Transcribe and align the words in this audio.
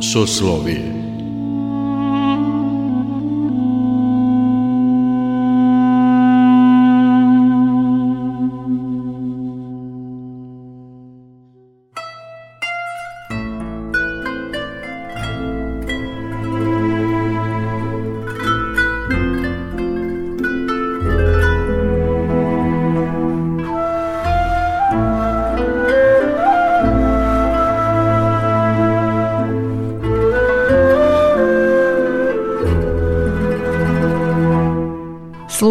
Soslovije 0.00 0.95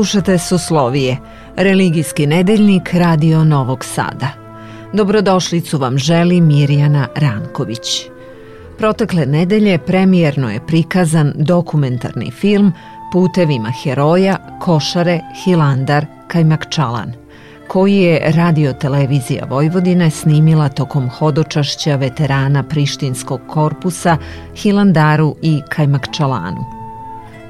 Slušate 0.06 0.38
Suslovije, 0.38 1.18
religijski 1.56 2.28
nedeljnik 2.28 2.94
Radio 2.94 3.44
Novog 3.44 3.86
Sada. 3.86 4.28
Dobrodošlicu 4.94 5.78
vam 5.78 5.98
želi 5.98 6.42
Mirjana 6.42 7.08
Ranković. 7.16 8.06
Protekle 8.78 9.26
nedelje 9.26 9.78
premijerno 9.78 10.50
je 10.50 10.66
prikazan 10.68 11.34
dokumentarni 11.36 12.32
film 12.32 12.74
Putevima 13.12 13.72
heroja, 13.84 14.38
Košare, 14.62 15.20
Hilandar, 15.44 16.06
Kajmakčalan, 16.28 17.14
koji 17.68 17.96
je 17.96 18.32
Radio 18.32 18.74
Televizija 18.74 19.46
Vojvodine 19.50 20.10
snimila 20.10 20.70
tokom 20.70 21.10
hodočašća 21.10 21.96
veterana 21.96 22.64
Prištinskog 22.64 23.42
korpusa 23.48 24.18
Hilandaru 24.56 25.36
i 25.42 25.62
Kajmakčalanu. 25.70 26.85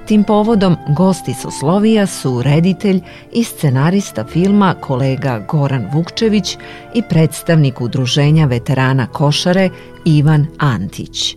Tim 0.06 0.24
povodom 0.24 0.76
gosti 0.88 1.34
Soslovija 1.34 2.08
su 2.08 2.42
reditelj 2.42 3.02
i 3.34 3.44
scenarista 3.44 4.26
filma 4.26 4.76
kolega 4.82 5.40
Goran 5.50 5.88
Vukčević 5.94 6.58
i 6.94 7.02
predstavnik 7.10 7.82
udruženja 7.82 8.46
veterana 8.46 9.08
Košare 9.08 9.70
Ivan 10.06 10.48
Antić. 10.60 11.36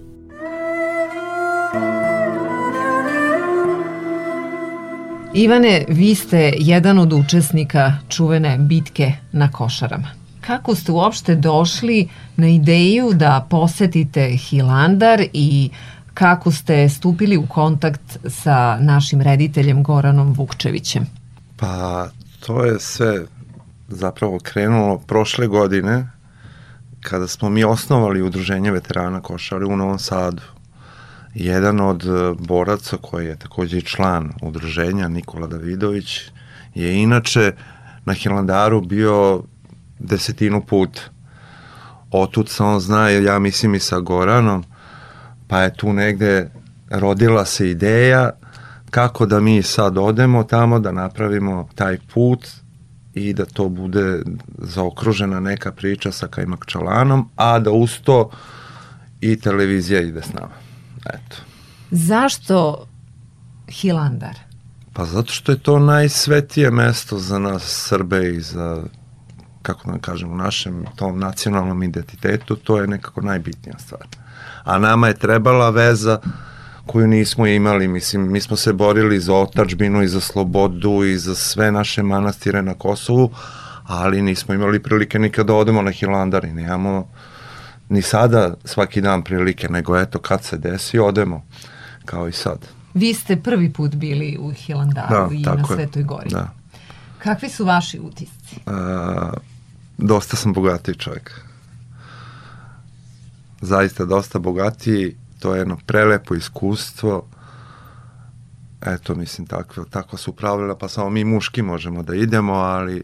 Ivane, 5.34 5.84
vi 5.88 6.14
ste 6.14 6.52
jedan 6.58 6.98
od 6.98 7.12
učesnika 7.12 7.92
čuvene 8.08 8.58
bitke 8.58 9.12
na 9.32 9.50
Košarama. 9.50 10.08
Kako 10.40 10.74
ste 10.74 10.92
uopšte 10.92 11.34
došli 11.34 12.08
na 12.36 12.48
ideju 12.48 13.12
da 13.14 13.46
posetite 13.50 14.28
Hilandar 14.28 15.22
i 15.32 15.70
kako 16.18 16.52
ste 16.52 16.88
stupili 16.88 17.36
u 17.36 17.46
kontakt 17.46 18.18
sa 18.28 18.78
našim 18.80 19.20
rediteljem 19.20 19.82
Goranom 19.82 20.32
Vukčevićem? 20.32 21.06
Pa 21.56 22.08
to 22.40 22.64
je 22.64 22.80
sve 22.80 23.26
zapravo 23.88 24.38
krenulo 24.42 24.98
prošle 24.98 25.46
godine 25.46 26.10
kada 27.00 27.28
smo 27.28 27.48
mi 27.48 27.64
osnovali 27.64 28.22
udruženje 28.22 28.70
veterana 28.70 29.20
košare 29.20 29.64
u 29.64 29.76
Novom 29.76 29.98
Sadu. 29.98 30.42
Jedan 31.34 31.80
od 31.80 32.04
e, 32.04 32.34
boraca 32.38 32.96
koji 32.96 33.26
je 33.26 33.38
takođe 33.38 33.78
i 33.78 33.82
član 33.82 34.32
udruženja, 34.42 35.08
Nikola 35.08 35.46
Davidović, 35.46 36.20
je 36.74 37.02
inače 37.02 37.52
na 38.04 38.12
Hilandaru 38.12 38.80
bio 38.80 39.42
desetinu 39.98 40.62
puta. 40.66 41.00
Otud 42.10 42.48
se 42.48 42.62
on 42.62 42.80
zna, 42.80 43.08
ja 43.08 43.38
mislim 43.38 43.74
i 43.74 43.80
sa 43.80 44.00
Goranom, 44.00 44.64
pa 45.48 45.60
je 45.60 45.74
tu 45.74 45.92
negde 45.92 46.50
rodila 46.90 47.44
se 47.44 47.70
ideja 47.70 48.30
kako 48.90 49.26
da 49.26 49.40
mi 49.40 49.62
sad 49.62 49.98
odemo 49.98 50.44
tamo 50.44 50.78
da 50.78 50.92
napravimo 50.92 51.68
taj 51.74 51.98
put 52.14 52.48
i 53.14 53.32
da 53.32 53.44
to 53.44 53.68
bude 53.68 54.22
zaokružena 54.58 55.40
neka 55.40 55.72
priča 55.72 56.12
sa 56.12 56.26
Kajmakčalanom, 56.26 57.28
a 57.36 57.58
da 57.58 57.70
uz 57.70 58.00
to 58.04 58.30
i 59.20 59.40
televizija 59.40 60.00
ide 60.00 60.22
s 60.22 60.32
nama. 60.32 60.54
Eto. 61.06 61.36
Zašto 61.90 62.86
Hilandar? 63.68 64.38
Pa 64.92 65.04
zato 65.04 65.32
što 65.32 65.52
je 65.52 65.58
to 65.58 65.78
najsvetije 65.78 66.70
mesto 66.70 67.18
za 67.18 67.38
nas 67.38 67.62
Srbe 67.88 68.34
i 68.34 68.40
za 68.40 68.82
kako 69.62 69.92
da 69.92 69.98
kažem, 69.98 70.32
u 70.32 70.36
našem 70.36 70.84
tom 70.96 71.18
nacionalnom 71.18 71.82
identitetu, 71.82 72.56
to 72.56 72.80
je 72.80 72.86
nekako 72.86 73.20
najbitnija 73.20 73.78
stvar 73.78 74.06
a 74.64 74.78
nama 74.78 75.08
je 75.08 75.14
trebala 75.14 75.70
veza 75.70 76.18
koju 76.86 77.06
nismo 77.06 77.46
imali, 77.46 77.88
mislim, 77.88 78.32
mi 78.32 78.40
smo 78.40 78.56
se 78.56 78.72
borili 78.72 79.20
za 79.20 79.34
otačbinu 79.34 80.02
i 80.02 80.08
za 80.08 80.20
slobodu 80.20 81.04
i 81.04 81.18
za 81.18 81.34
sve 81.34 81.72
naše 81.72 82.02
manastire 82.02 82.62
na 82.62 82.74
Kosovu, 82.74 83.30
ali 83.86 84.22
nismo 84.22 84.54
imali 84.54 84.82
prilike 84.82 85.18
nikada 85.18 85.46
da 85.46 85.54
odemo 85.54 85.82
na 85.82 85.90
Hilandar 85.90 86.44
i 86.44 86.52
nemamo 86.52 87.08
ni 87.88 88.02
sada 88.02 88.54
svaki 88.64 89.00
dan 89.00 89.22
prilike, 89.22 89.68
nego 89.68 89.98
eto 89.98 90.18
kad 90.18 90.44
se 90.44 90.58
desi 90.58 90.98
odemo, 90.98 91.46
kao 92.04 92.28
i 92.28 92.32
sad. 92.32 92.58
Vi 92.94 93.14
ste 93.14 93.36
prvi 93.36 93.72
put 93.72 93.94
bili 93.94 94.36
u 94.40 94.50
Hilandaru 94.50 95.28
da, 95.28 95.34
i 95.34 95.42
na 95.42 95.66
Svetoj 95.66 96.02
gori. 96.02 96.30
Da. 96.30 96.50
Kakvi 97.18 97.48
su 97.48 97.64
vaši 97.64 98.00
utisci? 98.00 98.56
A, 98.66 99.32
dosta 99.98 100.36
sam 100.36 100.52
bogatiji 100.52 100.94
čovjek 100.94 101.40
zaista 103.60 104.04
dosta 104.04 104.38
bogatiji, 104.38 105.16
to 105.38 105.54
je 105.54 105.58
jedno 105.58 105.78
prelepo 105.86 106.34
iskustvo, 106.34 107.26
eto, 108.86 109.14
mislim, 109.14 109.46
takve, 109.46 109.84
tako 109.90 110.16
su 110.16 110.32
pravila, 110.32 110.76
pa 110.76 110.88
samo 110.88 111.10
mi 111.10 111.24
muški 111.24 111.62
možemo 111.62 112.02
da 112.02 112.14
idemo, 112.14 112.52
ali 112.52 113.02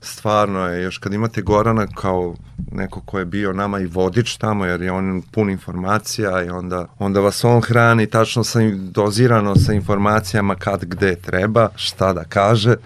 stvarno 0.00 0.66
je, 0.66 0.82
još 0.82 0.98
kad 0.98 1.12
imate 1.12 1.42
Gorana 1.42 1.86
kao 1.86 2.34
neko 2.72 3.00
ko 3.00 3.18
je 3.18 3.24
bio 3.24 3.52
nama 3.52 3.80
i 3.80 3.86
vodič 3.86 4.36
tamo, 4.36 4.64
jer 4.64 4.82
je 4.82 4.92
on 4.92 5.22
pun 5.32 5.50
informacija 5.50 6.42
i 6.42 6.50
onda, 6.50 6.86
onda 6.98 7.20
vas 7.20 7.44
on 7.44 7.60
hrani 7.60 8.06
tačno 8.06 8.44
sa, 8.44 8.58
dozirano 8.74 9.56
sa 9.56 9.72
informacijama 9.72 10.54
kad 10.54 10.84
gde 10.84 11.16
treba, 11.16 11.68
šta 11.76 12.12
da 12.12 12.24
kaže, 12.24 12.76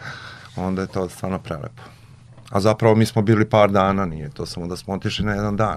onda 0.56 0.82
je 0.82 0.88
to 0.88 1.08
stvarno 1.08 1.38
prelepo. 1.38 1.82
A 2.50 2.60
zapravo 2.60 2.94
mi 2.94 3.06
smo 3.06 3.22
bili 3.22 3.48
par 3.48 3.70
dana, 3.70 4.06
nije 4.06 4.30
to 4.30 4.46
samo 4.46 4.66
da 4.66 4.76
smo 4.76 4.94
otišli 4.94 5.24
na 5.24 5.32
jedan 5.32 5.56
dan. 5.56 5.76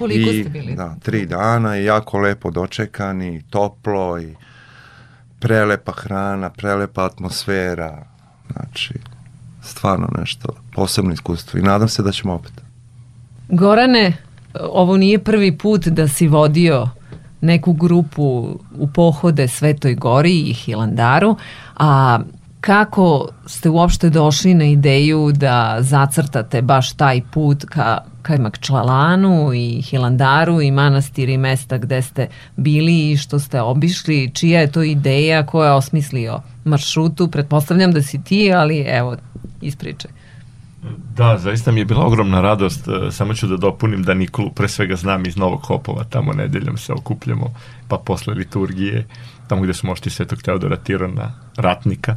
Koliko 0.00 0.30
I, 0.30 0.40
ste 0.40 0.50
bili? 0.50 0.74
Da, 0.74 0.96
tri 1.02 1.26
dana 1.26 1.78
i 1.78 1.84
jako 1.84 2.18
lepo 2.18 2.50
dočekani, 2.50 3.42
toplo 3.50 4.20
i 4.20 4.34
prelepa 5.38 5.92
hrana, 5.92 6.50
prelepa 6.50 7.04
atmosfera. 7.04 8.04
Znači, 8.52 8.94
stvarno 9.62 10.08
nešto 10.18 10.48
posebno 10.72 11.12
iskustvo 11.12 11.58
i 11.58 11.62
nadam 11.62 11.88
se 11.88 12.02
da 12.02 12.12
ćemo 12.12 12.34
opet. 12.34 12.52
Gorane, 13.48 14.16
ovo 14.60 14.96
nije 14.96 15.18
prvi 15.18 15.58
put 15.58 15.86
da 15.86 16.08
si 16.08 16.28
vodio 16.28 16.88
neku 17.40 17.72
grupu 17.72 18.58
u 18.78 18.88
pohode 18.94 19.48
Svetoj 19.48 19.94
Gori 19.94 20.40
i 20.40 20.52
Hilandaru, 20.52 21.36
a 21.76 22.18
kako 22.60 23.28
ste 23.46 23.68
uopšte 23.68 24.10
došli 24.10 24.54
na 24.54 24.64
ideju 24.64 25.32
da 25.32 25.76
zacrtate 25.80 26.62
baš 26.62 26.92
taj 26.92 27.22
put 27.32 27.64
ka 27.64 27.98
Kajmakčlalanu 28.22 29.52
i 29.54 29.82
Hilandaru 29.82 30.60
i 30.60 30.70
manastir 30.70 31.28
i 31.28 31.38
mesta 31.38 31.78
gde 31.78 32.02
ste 32.02 32.28
bili 32.56 33.10
i 33.10 33.16
što 33.16 33.38
ste 33.38 33.60
obišli, 33.60 34.30
čija 34.34 34.60
je 34.60 34.72
to 34.72 34.82
ideja, 34.82 35.46
ko 35.46 35.64
je 35.64 35.72
osmislio 35.72 36.40
maršrutu, 36.64 37.28
pretpostavljam 37.28 37.92
da 37.92 38.02
si 38.02 38.24
ti, 38.24 38.52
ali 38.52 38.78
evo, 38.78 39.16
ispričaj. 39.60 40.10
Da, 41.16 41.38
zaista 41.38 41.72
mi 41.72 41.80
je 41.80 41.84
bila 41.84 42.06
ogromna 42.06 42.40
radost, 42.40 42.88
e, 42.88 43.10
samo 43.10 43.34
ću 43.34 43.46
da 43.46 43.56
dopunim 43.56 44.02
da 44.02 44.14
Nikolu 44.14 44.50
pre 44.50 44.68
svega 44.68 44.96
znam 44.96 45.26
iz 45.26 45.36
Novog 45.36 45.60
Hopova, 45.62 46.04
tamo 46.04 46.32
nedeljom 46.32 46.76
se 46.76 46.92
okupljamo, 46.92 47.54
pa 47.88 47.98
posle 47.98 48.34
liturgije, 48.34 49.06
tamo 49.48 49.62
gde 49.62 49.74
su 49.74 49.86
mošti 49.86 50.10
Svetog 50.10 50.42
Teodora 50.42 50.76
Tirona, 50.76 51.32
ratnika, 51.56 52.16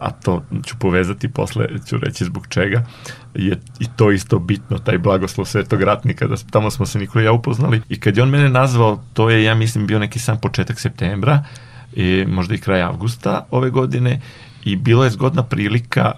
a 0.00 0.10
to 0.10 0.42
ću 0.66 0.76
povezati 0.78 1.28
posle, 1.28 1.66
ću 1.88 1.98
reći 1.98 2.24
zbog 2.24 2.46
čega, 2.48 2.86
je 3.34 3.60
i 3.80 3.86
to 3.96 4.10
isto 4.10 4.38
bitno, 4.38 4.78
taj 4.78 4.98
blagoslov 4.98 5.44
svetog 5.44 5.82
ratnika, 5.82 6.26
da 6.26 6.36
tamo 6.50 6.70
smo 6.70 6.86
se 6.86 6.98
Nikola 6.98 7.22
i 7.22 7.26
ja 7.26 7.32
upoznali. 7.32 7.82
I 7.88 8.00
kad 8.00 8.16
je 8.16 8.22
on 8.22 8.30
mene 8.30 8.48
nazvao, 8.48 9.02
to 9.12 9.30
je, 9.30 9.44
ja 9.44 9.54
mislim, 9.54 9.86
bio 9.86 9.98
neki 9.98 10.18
sam 10.18 10.40
početak 10.40 10.80
septembra, 10.80 11.44
i 11.92 12.24
možda 12.28 12.54
i 12.54 12.58
kraj 12.58 12.82
avgusta 12.82 13.46
ove 13.50 13.70
godine 13.70 14.20
i 14.64 14.76
bilo 14.76 15.04
je 15.04 15.10
zgodna 15.10 15.42
prilika 15.42 16.12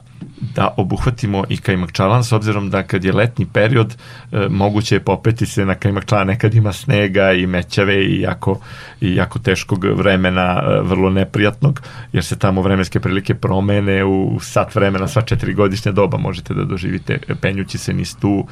da 0.54 0.74
obuhvatimo 0.76 1.44
i 1.48 1.56
Kajmakčalan 1.56 2.24
s 2.24 2.32
obzirom 2.32 2.70
da 2.70 2.82
kad 2.82 3.04
je 3.04 3.12
letnji 3.12 3.46
period 3.52 3.96
e, 4.32 4.48
moguće 4.50 4.94
je 4.94 5.00
popeti 5.00 5.46
se 5.46 5.64
na 5.64 5.74
Kajmakčalan 5.74 6.26
nekad 6.26 6.54
ima 6.54 6.72
snega 6.72 7.32
i 7.32 7.46
mećave 7.46 8.04
i 8.04 8.20
jako, 8.20 8.60
i 9.00 9.14
jako 9.14 9.38
teškog 9.38 9.84
vremena 9.84 10.62
e, 10.62 10.80
vrlo 10.82 11.10
neprijatnog 11.10 11.82
jer 12.12 12.24
se 12.24 12.38
tamo 12.38 12.62
vremenske 12.62 13.00
prilike 13.00 13.34
promene 13.34 14.04
u 14.04 14.40
sat 14.40 14.74
vremena 14.74 15.08
sva 15.08 15.22
četiri 15.22 15.54
godišnja 15.54 15.92
doba 15.92 16.18
možete 16.18 16.54
da 16.54 16.64
doživite 16.64 17.18
penjući 17.40 17.78
se 17.78 17.92
niz 17.92 18.16
tu 18.16 18.46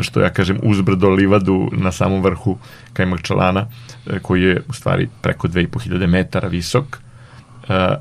što 0.00 0.20
ja 0.20 0.30
kažem 0.30 0.58
uzbrdo 0.62 1.08
livadu 1.08 1.70
na 1.72 1.92
samom 1.92 2.22
vrhu 2.22 2.58
Kajmakčalana 2.92 3.66
e, 4.06 4.18
koji 4.18 4.42
je 4.42 4.62
u 4.68 4.72
stvari 4.72 5.08
preko 5.22 5.48
2500 5.48 6.06
metara 6.06 6.48
visok 6.48 6.98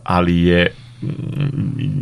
ali 0.04 0.42
je 0.44 0.74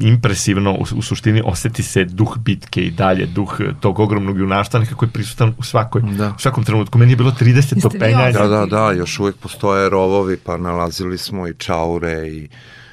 impresivno, 0.01 0.73
u, 0.73 0.85
u 0.95 1.01
suštini 1.01 1.41
oseti 1.45 1.83
se 1.83 2.05
duh 2.05 2.37
bitke 2.37 2.81
i 2.81 2.91
dalje, 2.91 3.25
duh 3.25 3.59
tog 3.79 3.99
ogromnog 3.99 4.39
junaštva, 4.39 4.79
nekako 4.79 5.05
je 5.05 5.11
prisutan 5.11 5.53
u 5.57 5.63
svakoj, 5.63 6.01
da. 6.01 6.33
u 6.37 6.39
svakom 6.39 6.63
trenutku. 6.63 6.97
Meni 6.97 7.11
je 7.11 7.15
bilo 7.15 7.31
30 7.31 7.79
stopenja. 7.79 8.31
Da, 8.31 8.47
da, 8.47 8.65
da, 8.65 8.91
još 8.91 9.19
uvek 9.19 9.35
postoje 9.35 9.89
rovovi, 9.89 10.37
pa 10.37 10.57
nalazili 10.57 11.17
smo 11.17 11.47
i 11.47 11.53
čaure 11.53 12.27
i 12.27 12.47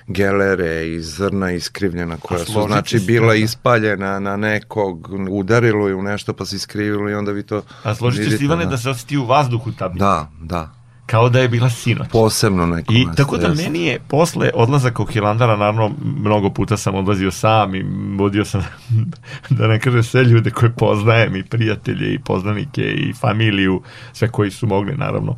gelere 0.07 0.89
i 0.89 1.01
zrna 1.01 1.53
iskrivljena 1.53 2.17
koja 2.17 2.45
su 2.45 2.65
znači 2.67 2.99
bila 2.99 3.29
da. 3.29 3.35
ispaljena 3.35 4.19
na 4.19 4.37
nekog, 4.37 5.09
udarilo 5.31 5.89
je 5.89 5.95
u 5.95 6.03
nešto 6.03 6.33
pa 6.33 6.45
se 6.45 6.57
iskrivilo 6.57 7.11
i 7.11 7.15
onda 7.15 7.33
vi 7.33 7.43
to 7.43 7.63
A 7.83 7.95
složit 7.95 8.31
ćeš 8.31 8.41
Ivane 8.41 8.65
da. 8.65 8.71
da 8.71 8.79
se 8.79 8.91
osjeti 8.91 9.17
u 9.17 9.25
vazduhu 9.25 9.73
ta 9.73 9.89
bitka. 9.89 10.05
Da, 10.05 10.31
da 10.41 10.78
kao 11.09 11.29
da 11.29 11.41
je 11.41 11.49
bila 11.49 11.71
sinoć. 11.71 12.09
Posebno 12.13 12.67
neko 12.67 12.93
I 12.93 13.07
tako 13.17 13.37
da 13.37 13.55
meni 13.55 13.87
je 13.87 14.01
posle 14.09 14.51
odlazaka 14.55 15.03
u 15.03 15.07
Hilandara, 15.07 15.57
naravno 15.57 15.91
mnogo 16.05 16.51
puta 16.51 16.77
sam 16.77 16.95
odlazio 16.95 17.31
sam 17.31 17.75
i 17.75 17.85
vodio 18.17 18.45
sam, 18.45 18.65
da 19.59 19.67
ne 19.67 19.81
kažem 19.81 20.03
sve 20.03 20.25
ljude 20.25 20.51
koje 20.51 20.73
poznajem 20.73 21.37
i 21.37 21.45
prijatelje 21.45 22.15
i 22.15 22.19
poznanike 22.19 22.83
i 22.83 23.13
familiju, 23.13 23.83
sve 24.13 24.29
koji 24.29 24.51
su 24.51 24.67
mogli 24.67 24.97
naravno 24.97 25.37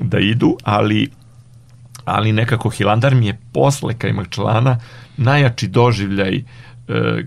da 0.00 0.18
idu, 0.18 0.56
ali 0.64 1.10
ali 2.04 2.32
nekako 2.32 2.70
Hilandar 2.70 3.14
mi 3.14 3.26
je 3.26 3.38
posle 3.52 3.94
člana 4.30 4.78
najjači 5.16 5.68
doživljaj 5.68 6.36
e, 6.36 6.44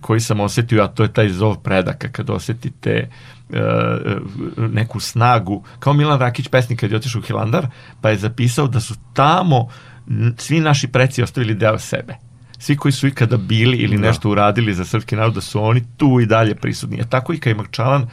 koji 0.01 0.19
sam 0.19 0.39
osetio, 0.39 0.83
a 0.83 0.87
to 0.87 1.03
je 1.03 1.13
taj 1.13 1.29
zov 1.29 1.55
predaka, 1.63 2.07
kad 2.11 2.29
osetite 2.29 3.09
E, 3.53 4.17
neku 4.57 4.99
snagu, 4.99 5.63
kao 5.79 5.93
Milan 5.93 6.19
Rakić 6.19 6.47
pesnik 6.47 6.79
kad 6.79 6.91
je 6.91 6.97
otišao 6.97 7.19
u 7.19 7.23
Hilandar, 7.23 7.67
pa 8.01 8.09
je 8.09 8.17
zapisao 8.17 8.67
da 8.67 8.79
su 8.79 8.95
tamo 9.13 9.67
svi 10.37 10.59
naši 10.59 10.87
preci 10.87 11.23
ostavili 11.23 11.53
deo 11.53 11.79
sebe. 11.79 12.15
Svi 12.59 12.75
koji 12.77 12.91
su 12.91 13.07
ikada 13.07 13.37
bili 13.37 13.77
ili 13.77 13.97
da. 13.97 14.07
nešto 14.07 14.29
uradili 14.29 14.73
za 14.73 14.85
srpski 14.85 15.15
narod, 15.15 15.33
da 15.33 15.41
su 15.41 15.63
oni 15.63 15.83
tu 15.97 16.19
i 16.19 16.25
dalje 16.25 16.55
prisutni. 16.55 17.01
A 17.01 17.05
tako 17.05 17.33
i 17.33 17.39
Kajmakčalan, 17.39 18.07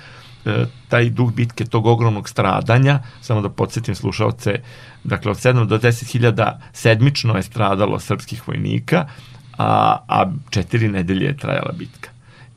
e, 0.45 0.65
taj 0.89 1.11
duh 1.11 1.33
bitke, 1.33 1.65
tog 1.65 1.87
ogromnog 1.87 2.29
stradanja, 2.29 2.99
samo 3.21 3.41
da 3.41 3.49
podsjetim 3.49 3.95
slušalce, 3.95 4.55
dakle 5.05 5.31
od 5.31 5.37
7 5.37 5.67
do 5.67 5.79
10 5.79 6.13
hiljada 6.13 6.61
sedmično 6.73 7.37
je 7.37 7.43
stradalo 7.43 7.99
srpskih 7.99 8.49
vojnika, 8.49 9.07
a, 9.59 9.99
a 10.09 10.33
četiri 10.51 10.89
nedelje 10.89 11.27
je 11.27 11.37
trajala 11.37 11.73
bitka. 11.79 12.11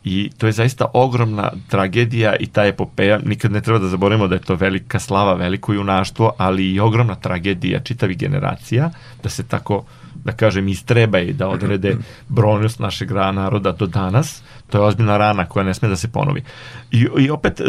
I 0.03 0.29
to 0.37 0.45
je 0.45 0.51
zaista 0.51 0.85
ogromna 0.93 1.51
tragedija 1.69 2.35
i 2.35 2.47
ta 2.47 2.65
epopeja, 2.65 3.19
nikad 3.25 3.51
ne 3.51 3.61
treba 3.61 3.79
da 3.79 3.87
zaboravimo 3.87 4.27
da 4.27 4.35
je 4.35 4.41
to 4.41 4.55
velika 4.55 4.99
slava, 4.99 5.33
veliko 5.33 5.73
junaštvo, 5.73 6.31
ali 6.37 6.71
i 6.71 6.79
ogromna 6.79 7.15
tragedija 7.15 7.79
čitavi 7.79 8.15
generacija, 8.15 8.89
da 9.23 9.29
se 9.29 9.43
tako, 9.43 9.83
da 10.23 10.31
kažem, 10.31 10.67
istreba 10.67 11.19
i 11.19 11.33
da 11.33 11.47
odrede 11.47 11.95
brojnost 12.37 12.79
našeg 12.79 13.11
naroda 13.11 13.71
do 13.71 13.85
danas. 13.85 14.41
To 14.69 14.77
je 14.77 14.83
ozbiljna 14.83 15.17
rana 15.17 15.45
koja 15.45 15.63
ne 15.65 15.73
sme 15.73 15.89
da 15.89 15.95
se 15.95 16.07
ponovi. 16.07 16.43
I, 16.91 17.07
i 17.19 17.29
opet, 17.29 17.59
e, 17.59 17.63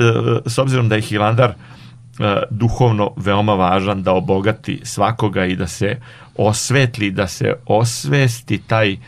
s 0.46 0.58
obzirom 0.58 0.88
da 0.88 0.94
je 0.94 1.02
Hilandar 1.02 1.50
e, 1.50 1.77
duhovno 2.50 3.10
veoma 3.16 3.54
važan 3.54 4.02
da 4.02 4.12
obogati 4.12 4.80
svakoga 4.84 5.44
i 5.44 5.56
da 5.56 5.66
se 5.66 6.00
osvetli, 6.36 7.10
da 7.10 7.26
se 7.26 7.54
osvesti 7.66 8.58
taj 8.58 8.92
uh, 8.92 8.98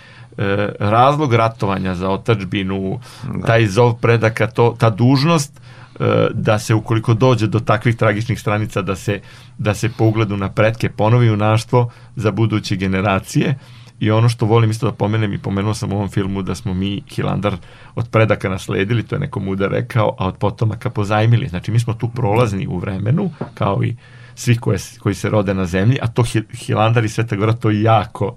e, 0.40 0.68
razlog 0.78 1.34
ratovanja 1.34 1.94
za 1.94 2.10
otačbinu, 2.10 3.00
da. 3.34 3.46
taj 3.46 3.66
zov 3.66 3.94
predaka, 4.00 4.46
to, 4.46 4.76
ta 4.78 4.90
dužnost 4.90 5.60
e, 6.00 6.28
da 6.34 6.58
se 6.58 6.74
ukoliko 6.74 7.14
dođe 7.14 7.46
do 7.46 7.60
takvih 7.60 7.96
tragičnih 7.96 8.40
stranica 8.40 8.82
da 8.82 8.96
se, 8.96 9.20
da 9.58 9.74
se 9.74 9.88
po 9.88 10.04
ugledu 10.04 10.36
na 10.36 10.48
pretke 10.48 10.88
ponovi 10.88 11.30
unaštvo 11.30 11.90
za 12.16 12.30
buduće 12.30 12.76
generacije 12.76 13.58
i 14.00 14.10
ono 14.10 14.28
što 14.28 14.46
volim 14.46 14.70
isto 14.70 14.86
da 14.86 14.92
pomenem 14.92 15.32
i 15.32 15.38
pomenuo 15.38 15.74
sam 15.74 15.92
u 15.92 15.96
ovom 15.96 16.08
filmu 16.08 16.42
da 16.42 16.54
smo 16.54 16.74
mi 16.74 17.02
Hilandar 17.08 17.56
od 17.94 18.08
predaka 18.10 18.48
nasledili, 18.48 19.02
to 19.02 19.14
je 19.14 19.20
neko 19.20 19.40
muda 19.40 19.68
rekao, 19.68 20.14
a 20.18 20.26
od 20.26 20.36
potomaka 20.36 20.90
pozajmili. 20.90 21.48
Znači 21.48 21.72
mi 21.72 21.80
smo 21.80 21.94
tu 21.94 22.08
prolazni 22.08 22.66
u 22.66 22.78
vremenu, 22.78 23.30
kao 23.54 23.84
i 23.84 23.96
svi 24.34 24.56
koje, 24.56 24.78
koji 25.00 25.14
se 25.14 25.30
rode 25.30 25.54
na 25.54 25.66
zemlji, 25.66 25.98
a 26.02 26.06
to 26.06 26.24
Hilandar 26.52 27.04
i 27.04 27.08
Sveta 27.08 27.36
Gora 27.36 27.52
to 27.52 27.70
jako 27.70 28.36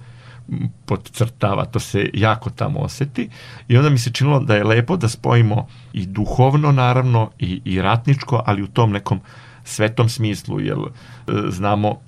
podcrtava, 0.86 1.66
to 1.66 1.80
se 1.80 2.10
jako 2.14 2.50
tamo 2.50 2.80
oseti 2.80 3.30
i 3.68 3.78
onda 3.78 3.90
mi 3.90 3.98
se 3.98 4.12
činilo 4.12 4.40
da 4.40 4.56
je 4.56 4.64
lepo 4.64 4.98
da 4.98 5.10
spojimo 5.10 5.68
i 5.94 6.06
duhovno 6.06 6.72
naravno 6.72 7.32
i, 7.40 7.62
i 7.66 7.82
ratničko, 7.82 8.44
ali 8.46 8.64
u 8.64 8.68
tom 8.68 8.92
nekom 8.92 9.20
svetom 9.64 10.10
smislu, 10.10 10.60
jer 10.60 10.78
e, 10.78 11.32
znamo 11.50 12.00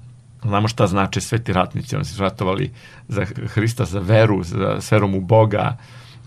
znamo 0.48 0.68
šta 0.68 0.88
znače 0.88 1.22
sveti 1.22 1.54
ratnici, 1.54 1.96
oni 1.96 2.06
su 2.06 2.22
ratovali 2.22 2.72
za 3.08 3.26
Hrista, 3.26 3.86
za 3.86 4.00
veru, 4.00 4.44
za 4.44 4.82
sverom 4.82 5.16
u 5.16 5.22
Boga, 5.22 5.78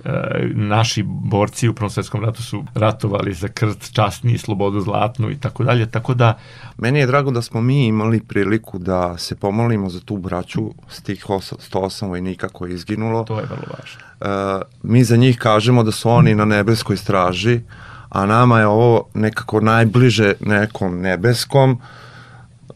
E, 0.04 0.48
naši 0.54 1.02
borci 1.06 1.68
u 1.68 1.74
Prvom 1.74 1.90
svetskom 1.90 2.24
ratu 2.24 2.42
su 2.42 2.64
ratovali 2.74 3.34
za 3.34 3.48
krt 3.48 3.92
časni 3.92 4.38
slobodu 4.38 4.80
zlatnu 4.80 5.30
i 5.30 5.36
tako 5.36 5.64
dalje, 5.64 5.90
tako 5.90 6.14
da... 6.14 6.38
Meni 6.76 6.98
je 6.98 7.06
drago 7.06 7.30
da 7.30 7.42
smo 7.42 7.60
mi 7.60 7.86
imali 7.86 8.20
priliku 8.20 8.78
da 8.78 9.18
se 9.18 9.36
pomolimo 9.36 9.90
za 9.90 10.00
tu 10.00 10.16
braću 10.16 10.70
s 10.88 11.02
tih 11.02 11.24
108 11.26 12.08
vojnika 12.08 12.48
koji 12.48 12.70
je 12.70 12.74
izginulo. 12.74 13.24
To 13.24 13.38
je 13.38 13.46
vrlo 13.46 13.62
važno. 13.78 14.00
Uh, 14.20 14.62
mi 14.82 15.04
za 15.04 15.16
njih 15.16 15.38
kažemo 15.38 15.82
da 15.82 15.92
su 15.92 16.10
oni 16.10 16.34
na 16.34 16.44
nebeskoj 16.44 16.96
straži, 16.96 17.60
a 18.08 18.26
nama 18.26 18.58
je 18.60 18.66
ovo 18.66 19.08
nekako 19.14 19.60
najbliže 19.60 20.32
nekom 20.40 21.00
nebeskom, 21.00 21.80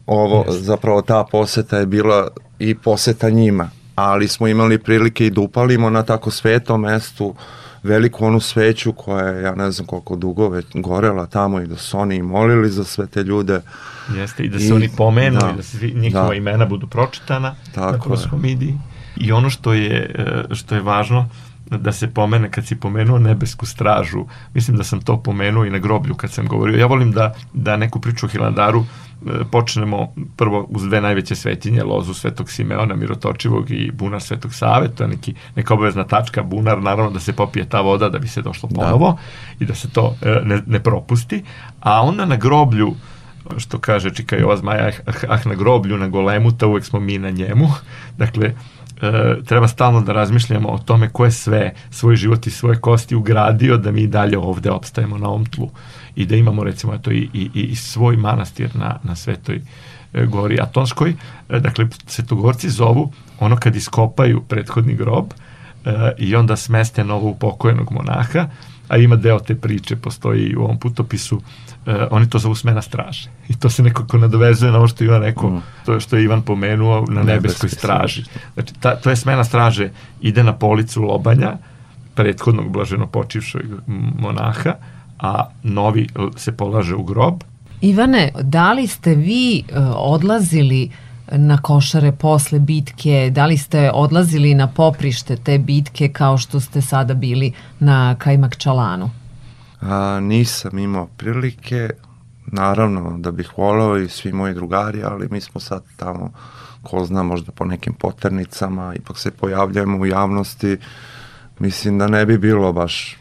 ovo 0.05 0.43
Jeste. 0.47 0.63
zapravo 0.63 1.01
ta 1.01 1.23
poseta 1.31 1.77
je 1.77 1.85
bila 1.85 2.27
i 2.59 2.75
poseta 2.75 3.29
njima 3.29 3.69
ali 3.95 4.27
smo 4.27 4.47
imali 4.47 4.77
prilike 4.77 5.25
i 5.25 5.29
da 5.29 5.41
upalimo 5.41 5.89
na 5.89 6.03
tako 6.03 6.31
svetom 6.31 6.81
mestu 6.81 7.35
veliku 7.83 8.25
onu 8.25 8.39
sveću 8.39 8.93
koja 8.93 9.27
je, 9.27 9.43
ja 9.43 9.55
ne 9.55 9.71
znam 9.71 9.87
koliko 9.87 10.15
dugo 10.15 10.49
već 10.49 10.65
gorela 10.73 11.25
tamo 11.25 11.61
i 11.61 11.67
da 11.67 11.77
su 11.77 11.97
oni 11.97 12.21
molili 12.21 12.69
za 12.69 12.83
sve 12.83 13.07
te 13.07 13.23
ljude. 13.23 13.61
Jeste, 14.15 14.43
i 14.43 14.49
da 14.49 14.59
se 14.59 14.65
I, 14.65 14.71
oni 14.71 14.89
pomenu 14.97 15.39
da, 15.39 15.51
i 15.53 15.55
da 15.55 15.63
se 15.63 15.87
njihova 15.87 16.27
da. 16.27 16.33
imena 16.33 16.65
budu 16.65 16.87
pročitana 16.87 17.55
Tako 17.75 17.91
na 17.91 17.99
Koskomidiji. 17.99 18.77
I 19.17 19.31
ono 19.31 19.49
što 19.49 19.73
je, 19.73 20.15
e, 20.49 20.55
što 20.55 20.75
je 20.75 20.81
važno, 20.81 21.29
da 21.69 21.91
se 21.91 22.07
pomene 22.07 22.51
kad 22.51 22.65
si 22.65 22.75
pomenuo 22.75 23.19
nebesku 23.19 23.65
stražu. 23.65 24.25
Mislim 24.53 24.77
da 24.77 24.83
sam 24.83 25.01
to 25.01 25.23
pomenuo 25.23 25.65
i 25.65 25.69
na 25.69 25.79
groblju 25.79 26.15
kad 26.15 26.31
sam 26.31 26.47
govorio. 26.47 26.79
Ja 26.79 26.85
volim 26.85 27.11
da, 27.11 27.33
da 27.53 27.77
neku 27.77 27.99
priču 27.99 28.25
o 28.25 28.29
Hilandaru 28.29 28.85
počnemo 29.51 30.13
prvo 30.35 30.67
uz 30.69 30.83
dve 30.83 31.01
najveće 31.01 31.35
svetinje, 31.35 31.83
lozu 31.83 32.13
Svetog 32.13 32.49
Simeona 32.49 32.95
Mirotočivog 32.95 33.71
i 33.71 33.91
bunar 33.91 34.21
Svetog 34.21 34.53
Save, 34.53 34.87
to 34.87 35.03
je 35.03 35.07
neki, 35.07 35.33
neka 35.55 35.73
obavezna 35.73 36.03
tačka, 36.03 36.43
bunar, 36.43 36.81
naravno 36.81 37.11
da 37.11 37.19
se 37.19 37.33
popije 37.33 37.69
ta 37.69 37.81
voda 37.81 38.09
da 38.09 38.19
bi 38.19 38.27
se 38.27 38.41
došlo 38.41 38.69
da. 38.71 38.81
ponovo 38.81 39.11
da. 39.11 39.65
i 39.65 39.65
da 39.65 39.75
se 39.75 39.89
to 39.89 40.15
e, 40.21 40.41
ne, 40.45 40.61
ne 40.67 40.79
propusti, 40.79 41.43
a 41.79 42.01
onda 42.01 42.25
na 42.25 42.35
groblju 42.35 42.93
što 43.57 43.79
kaže 43.79 44.13
Čika 44.13 44.35
Jova 44.35 44.57
Zmaja, 44.57 44.91
ah, 45.05 45.11
ah 45.29 45.39
na 45.45 45.55
groblju, 45.55 45.97
na 45.97 46.07
golemu, 46.07 46.51
to 46.51 46.67
uvek 46.67 46.85
smo 46.85 46.99
mi 46.99 47.17
na 47.17 47.29
njemu. 47.29 47.67
Dakle, 48.17 48.53
e, 49.01 49.35
treba 49.45 49.67
stalno 49.67 50.01
da 50.01 50.13
razmišljamo 50.13 50.69
o 50.69 50.77
tome 50.77 51.09
ko 51.09 51.25
je 51.25 51.31
sve 51.31 51.73
svoj 51.89 52.15
život 52.15 52.47
i 52.47 52.51
svoje 52.51 52.79
kosti 52.79 53.15
ugradio 53.15 53.77
da 53.77 53.91
mi 53.91 54.07
dalje 54.07 54.37
ovde 54.37 54.71
opstajemo 54.71 55.17
na 55.17 55.29
ovom 55.29 55.45
tlu 55.45 55.69
i 56.15 56.25
da 56.25 56.35
imamo 56.35 56.63
recimo 56.63 56.97
to 56.97 57.11
i, 57.11 57.29
i, 57.33 57.49
i 57.53 57.75
svoj 57.75 58.17
manastir 58.17 58.75
na, 58.75 58.99
na 59.03 59.15
Svetoj 59.15 59.61
e, 60.13 60.25
gori 60.25 60.59
Atonskoj. 60.61 61.15
E, 61.49 61.59
dakle, 61.59 61.87
svetogorci 62.07 62.69
zovu 62.69 63.11
ono 63.39 63.55
kad 63.55 63.75
iskopaju 63.75 64.41
prethodni 64.41 64.95
grob 64.95 65.25
e, 65.85 66.11
i 66.17 66.35
onda 66.35 66.55
smeste 66.55 67.03
novo 67.03 67.29
upokojenog 67.29 67.91
monaha, 67.91 68.47
a 68.87 68.97
ima 68.97 69.15
deo 69.15 69.39
te 69.39 69.55
priče, 69.55 69.95
postoji 69.95 70.55
u 70.55 70.63
ovom 70.63 70.79
putopisu, 70.79 71.41
e, 71.85 72.07
oni 72.11 72.29
to 72.29 72.39
zovu 72.39 72.55
smena 72.55 72.81
straže. 72.81 73.29
I 73.49 73.59
to 73.59 73.69
se 73.69 73.83
nekako 73.83 74.17
nadovezuje 74.17 74.71
na 74.71 74.77
ovo 74.77 74.87
što 74.87 75.03
je 75.03 75.05
Ivan 75.05 75.21
rekao, 75.21 75.49
mm. 75.49 75.61
to 75.85 75.99
što 75.99 76.17
je 76.17 76.23
Ivan 76.23 76.41
pomenuo 76.41 77.05
na 77.09 77.23
nebeskoj 77.23 77.69
straži. 77.69 78.23
Znači, 78.53 78.73
ta, 78.79 78.95
to 78.95 79.09
je 79.09 79.15
smena 79.15 79.43
straže, 79.43 79.89
ide 80.21 80.43
na 80.43 80.53
policu 80.53 81.01
lobanja, 81.01 81.57
prethodnog 82.15 82.69
blaženo 82.69 83.07
počivšoj 83.07 83.63
monaha, 84.19 84.73
a 85.23 85.49
novi 85.63 86.07
se 86.35 86.51
polaže 86.51 86.95
u 86.95 87.03
grob. 87.03 87.43
Ivane, 87.81 88.31
da 88.41 88.73
li 88.73 88.87
ste 88.87 89.15
vi 89.15 89.59
e, 89.59 89.79
odlazili 89.95 90.91
na 91.31 91.57
košare 91.57 92.11
posle 92.11 92.59
bitke? 92.59 93.29
Da 93.31 93.45
li 93.45 93.57
ste 93.57 93.91
odlazili 93.93 94.53
na 94.55 94.67
poprište 94.67 95.35
te 95.35 95.57
bitke 95.57 96.09
kao 96.09 96.37
što 96.37 96.59
ste 96.59 96.81
sada 96.81 97.13
bili 97.13 97.53
na 97.79 98.15
Kajmakčalanu? 98.19 99.09
A, 99.81 100.19
nisam 100.19 100.77
imao 100.77 101.07
prilike, 101.17 101.89
naravno 102.45 103.17
da 103.17 103.31
bih 103.31 103.57
volao 103.57 103.97
i 103.97 104.09
svi 104.09 104.33
moji 104.33 104.53
drugari, 104.53 105.03
ali 105.03 105.27
mi 105.31 105.41
smo 105.41 105.61
sad 105.61 105.83
tamo, 105.97 106.31
ko 106.81 107.05
zna, 107.05 107.23
možda 107.23 107.51
po 107.51 107.65
nekim 107.65 107.93
poternicama, 107.93 108.93
ipak 108.95 109.17
se 109.17 109.31
pojavljujemo 109.31 109.97
u 109.97 110.05
javnosti, 110.05 110.77
mislim 111.59 111.97
da 111.97 112.07
ne 112.07 112.25
bi 112.25 112.37
bilo 112.37 112.73
baš 112.73 113.17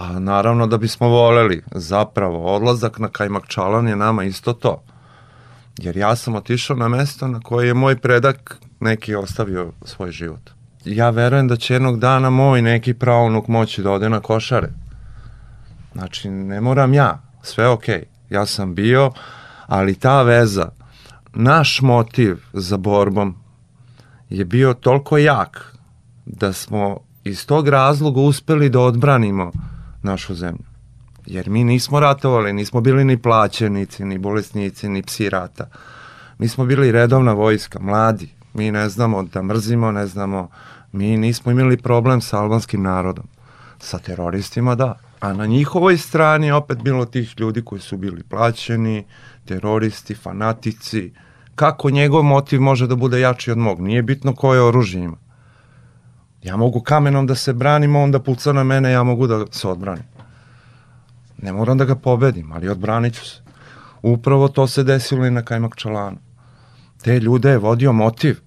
A 0.00 0.18
naravno 0.18 0.66
da 0.66 0.78
bismo 0.78 1.08
voleli, 1.08 1.62
zapravo, 1.74 2.54
odlazak 2.54 2.98
na 2.98 3.08
Kajmakčalan 3.08 3.88
je 3.88 3.96
nama 3.96 4.24
isto 4.24 4.52
to. 4.52 4.82
Jer 5.78 5.96
ja 5.96 6.16
sam 6.16 6.34
otišao 6.34 6.76
na 6.76 6.88
mesto 6.88 7.28
na 7.28 7.40
koje 7.40 7.66
je 7.66 7.74
moj 7.74 7.96
predak 7.98 8.58
neki 8.80 9.14
ostavio 9.14 9.72
svoj 9.84 10.10
život. 10.10 10.50
Ja 10.84 11.10
verujem 11.10 11.48
da 11.48 11.56
će 11.56 11.74
jednog 11.74 11.98
dana 11.98 12.30
moj 12.30 12.62
neki 12.62 12.94
pravnuk 12.94 13.48
moći 13.48 13.82
da 13.82 13.90
ode 13.90 14.08
na 14.08 14.20
košare. 14.20 14.70
Znači, 15.92 16.30
ne 16.30 16.60
moram 16.60 16.94
ja, 16.94 17.22
sve 17.42 17.68
okej. 17.68 17.98
Okay. 17.98 18.34
Ja 18.34 18.46
sam 18.46 18.74
bio, 18.74 19.12
ali 19.66 19.94
ta 19.94 20.22
veza, 20.22 20.68
naš 21.34 21.80
motiv 21.80 22.36
za 22.52 22.76
borbom 22.76 23.36
je 24.30 24.44
bio 24.44 24.74
toliko 24.74 25.18
jak 25.18 25.76
da 26.26 26.52
smo 26.52 26.98
iz 27.24 27.46
tog 27.46 27.68
razloga 27.68 28.20
uspeli 28.20 28.68
da 28.68 28.80
odbranimo 28.80 29.52
našu 30.02 30.34
zemlju. 30.34 30.64
Jer 31.26 31.50
mi 31.50 31.64
nismo 31.64 32.00
ratovali, 32.00 32.52
nismo 32.52 32.80
bili 32.80 33.04
ni 33.04 33.16
plaćenici, 33.22 34.04
ni 34.04 34.18
bolesnici, 34.18 34.88
ni 34.88 35.02
psi 35.02 35.30
rata. 35.30 35.68
Mi 36.38 36.48
smo 36.48 36.64
bili 36.64 36.92
redovna 36.92 37.32
vojska, 37.32 37.80
mladi. 37.80 38.28
Mi 38.54 38.70
ne 38.70 38.88
znamo 38.88 39.22
da 39.22 39.42
mrzimo, 39.42 39.92
ne 39.92 40.06
znamo, 40.06 40.48
mi 40.92 41.16
nismo 41.16 41.52
imali 41.52 41.76
problem 41.76 42.20
sa 42.20 42.38
albanskim 42.38 42.82
narodom. 42.82 43.24
Sa 43.78 43.98
teroristima 43.98 44.74
da. 44.74 44.94
A 45.20 45.32
na 45.32 45.46
njihovoj 45.46 45.98
strani 45.98 46.52
opet 46.52 46.82
bilo 46.82 47.04
tih 47.04 47.34
ljudi 47.38 47.62
koji 47.64 47.80
su 47.80 47.96
bili 47.96 48.22
plaćeni, 48.22 49.04
teroristi, 49.44 50.14
fanatici. 50.14 51.12
Kako 51.54 51.90
njegov 51.90 52.22
motiv 52.22 52.60
može 52.60 52.86
da 52.86 52.96
bude 52.96 53.20
jači 53.20 53.50
od 53.50 53.58
mog? 53.58 53.80
Nije 53.80 54.02
bitno 54.02 54.34
koje 54.34 54.62
oružje 54.62 55.02
ima. 55.02 55.16
Ja 56.42 56.56
mogu 56.56 56.80
kamenom 56.80 57.26
da 57.26 57.34
se 57.34 57.52
branim, 57.52 57.96
on 57.96 58.10
da 58.10 58.18
puca 58.18 58.52
na 58.52 58.64
mene, 58.64 58.92
ja 58.92 59.02
mogu 59.02 59.26
da 59.26 59.44
se 59.50 59.68
odbranim. 59.68 60.04
Ne 61.42 61.52
moram 61.52 61.78
da 61.78 61.84
ga 61.84 61.94
pobedim, 61.94 62.52
ali 62.52 62.68
odbranit 62.68 63.14
ću 63.14 63.24
se. 63.24 63.42
Upravo 64.02 64.48
to 64.48 64.66
se 64.66 64.84
desilo 64.84 65.26
i 65.26 65.30
na 65.30 65.42
Kajmak 65.42 65.76
Čalanu. 65.76 66.18
Te 67.02 67.20
ljude 67.20 67.50
je 67.50 67.58
vodio 67.58 67.92
motiv. 67.92 68.40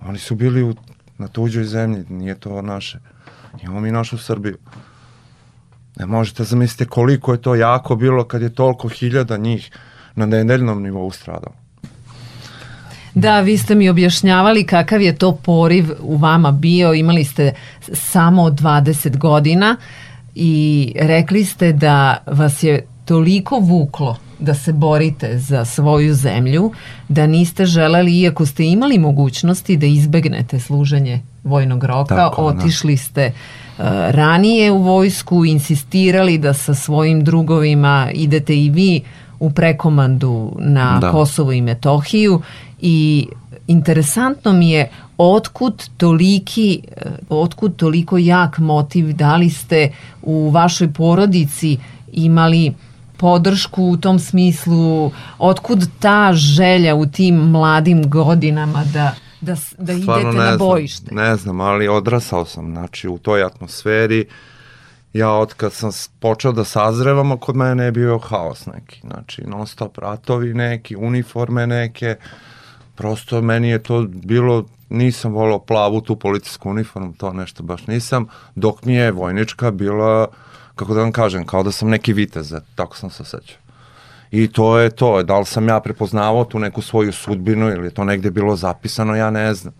Oni 0.00 0.18
su 0.18 0.34
bili 0.34 0.62
u, 0.62 0.74
na 1.18 1.28
tuđoj 1.28 1.64
zemlji, 1.64 2.04
nije 2.08 2.34
to 2.34 2.62
naše. 2.62 2.98
Imamo 3.62 3.80
mi 3.80 3.92
našu 3.92 4.18
Srbiju. 4.18 4.58
Ne 5.96 6.06
možete 6.06 6.44
zamisliti 6.44 6.90
koliko 6.90 7.32
je 7.32 7.42
to 7.42 7.54
jako 7.54 7.96
bilo 7.96 8.24
kad 8.24 8.42
je 8.42 8.54
toliko 8.54 8.88
hiljada 8.88 9.36
njih 9.36 9.70
na 10.14 10.26
nedeljnom 10.26 10.82
nivou 10.82 11.10
stradalo. 11.10 11.61
Da, 13.14 13.40
vi 13.40 13.58
ste 13.58 13.74
mi 13.74 13.88
objašnjavali 13.88 14.66
kakav 14.66 15.02
je 15.02 15.16
to 15.16 15.32
poriv 15.32 15.90
u 16.00 16.16
vama 16.16 16.52
bio, 16.52 16.94
imali 16.94 17.24
ste 17.24 17.52
samo 17.92 18.42
20 18.50 19.16
godina 19.16 19.76
i 20.34 20.92
rekli 20.96 21.44
ste 21.44 21.72
da 21.72 22.16
vas 22.26 22.62
je 22.62 22.86
toliko 23.04 23.58
vuklo 23.58 24.16
da 24.38 24.54
se 24.54 24.72
borite 24.72 25.38
za 25.38 25.64
svoju 25.64 26.14
zemlju, 26.14 26.72
da 27.08 27.26
niste 27.26 27.66
želeli, 27.66 28.20
iako 28.20 28.46
ste 28.46 28.64
imali 28.64 28.98
mogućnosti 28.98 29.76
da 29.76 29.86
izbegnete 29.86 30.60
služenje 30.60 31.20
vojnog 31.44 31.84
roka, 31.84 32.16
Tako, 32.16 32.42
da. 32.42 32.58
otišli 32.58 32.94
da. 32.94 32.98
ste 32.98 33.26
uh, 33.26 33.84
ranije 34.08 34.70
u 34.70 34.82
vojsku, 34.82 35.44
insistirali 35.44 36.38
da 36.38 36.54
sa 36.54 36.74
svojim 36.74 37.24
drugovima 37.24 38.10
idete 38.14 38.56
i 38.56 38.70
vi 38.70 39.00
u 39.40 39.50
prekomandu 39.50 40.52
na 40.58 40.98
da. 41.00 41.10
Kosovo 41.10 41.52
i 41.52 41.60
Metohiju 41.60 42.42
i 42.82 43.28
interesantno 43.66 44.52
mi 44.52 44.70
je 44.70 44.90
otkud 45.18 45.88
toliki, 45.96 46.82
eh, 46.96 47.10
otkud 47.28 47.76
toliko 47.76 48.18
jak 48.18 48.58
motiv, 48.58 49.12
da 49.12 49.36
li 49.36 49.50
ste 49.50 49.92
u 50.22 50.50
vašoj 50.50 50.92
porodici 50.92 51.78
imali 52.12 52.74
podršku 53.16 53.84
u 53.84 53.96
tom 53.96 54.18
smislu, 54.18 55.10
otkud 55.38 55.88
ta 56.00 56.32
želja 56.32 56.94
u 56.94 57.06
tim 57.06 57.34
mladim 57.34 58.10
godinama 58.10 58.84
da 58.92 59.14
da, 59.40 59.56
da 59.78 59.92
idete 59.92 60.24
ne 60.24 60.50
na 60.50 60.56
bojište? 60.56 61.06
Znam, 61.06 61.24
ne 61.24 61.36
znam, 61.36 61.60
ali 61.60 61.88
odrasao 61.88 62.44
sam, 62.44 62.70
znači 62.70 63.08
u 63.08 63.18
toj 63.18 63.42
atmosferi 63.42 64.26
ja 65.12 65.30
od 65.30 65.54
kad 65.54 65.72
sam 65.72 65.90
počeo 66.20 66.52
da 66.52 66.64
sazrevam, 66.64 67.38
kod 67.38 67.56
mene 67.56 67.84
je 67.84 67.92
bio 67.92 68.18
haos 68.18 68.66
neki, 68.66 69.00
znači 69.00 69.42
non 69.46 69.66
stop 69.66 69.98
ratovi 69.98 70.54
neki, 70.54 70.96
uniforme 70.96 71.66
neke, 71.66 72.16
uh, 72.18 72.52
prosto 73.02 73.42
meni 73.42 73.68
je 73.68 73.78
to 73.82 74.06
bilo, 74.08 74.64
nisam 74.88 75.32
volao 75.32 75.58
plavu 75.58 76.00
tu 76.00 76.16
policijsku 76.16 76.70
uniformu, 76.70 77.12
to 77.18 77.32
nešto 77.32 77.62
baš 77.62 77.86
nisam, 77.86 78.26
dok 78.54 78.84
mi 78.84 78.94
je 78.94 79.10
vojnička 79.12 79.70
bila, 79.70 80.28
kako 80.74 80.94
da 80.94 81.00
vam 81.00 81.12
kažem, 81.12 81.46
kao 81.46 81.62
da 81.62 81.72
sam 81.72 81.88
neki 81.90 82.12
vitez, 82.12 82.54
tako 82.74 82.96
sam 82.96 83.10
se 83.10 83.22
osjećao. 83.22 83.58
I 84.30 84.46
to 84.48 84.78
je 84.78 84.90
to, 84.90 85.22
da 85.22 85.38
li 85.38 85.44
sam 85.44 85.68
ja 85.68 85.80
prepoznavao 85.80 86.44
tu 86.44 86.58
neku 86.58 86.82
svoju 86.82 87.12
sudbinu 87.12 87.70
ili 87.70 87.86
je 87.86 87.90
to 87.90 88.04
negde 88.04 88.30
bilo 88.30 88.56
zapisano, 88.56 89.16
ja 89.16 89.30
ne 89.30 89.54
znam. 89.54 89.74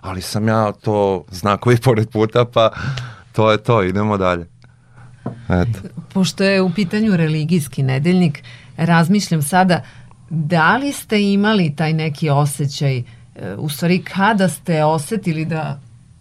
Ali 0.00 0.22
sam 0.22 0.48
ja 0.48 0.72
to 0.72 1.24
znakovi 1.30 1.76
pored 1.84 2.10
puta, 2.10 2.44
pa 2.44 2.70
to 3.32 3.50
je 3.50 3.58
to, 3.58 3.82
idemo 3.82 4.16
dalje. 4.16 4.46
Eto. 5.48 5.88
Pošto 6.14 6.44
je 6.44 6.62
u 6.62 6.70
pitanju 6.70 7.16
religijski 7.16 7.82
nedeljnik, 7.82 8.42
razmišljam 8.76 9.42
sada, 9.42 9.82
Da 10.30 10.76
li 10.76 10.92
ste 10.92 11.22
imali 11.22 11.76
taj 11.76 11.92
neki 11.92 12.30
osjećaj, 12.30 12.98
e, 12.98 13.04
u 13.58 13.68
stvari 13.68 14.04
kada 14.04 14.48
ste 14.48 14.84
osetili 14.84 15.44
da 15.44 15.80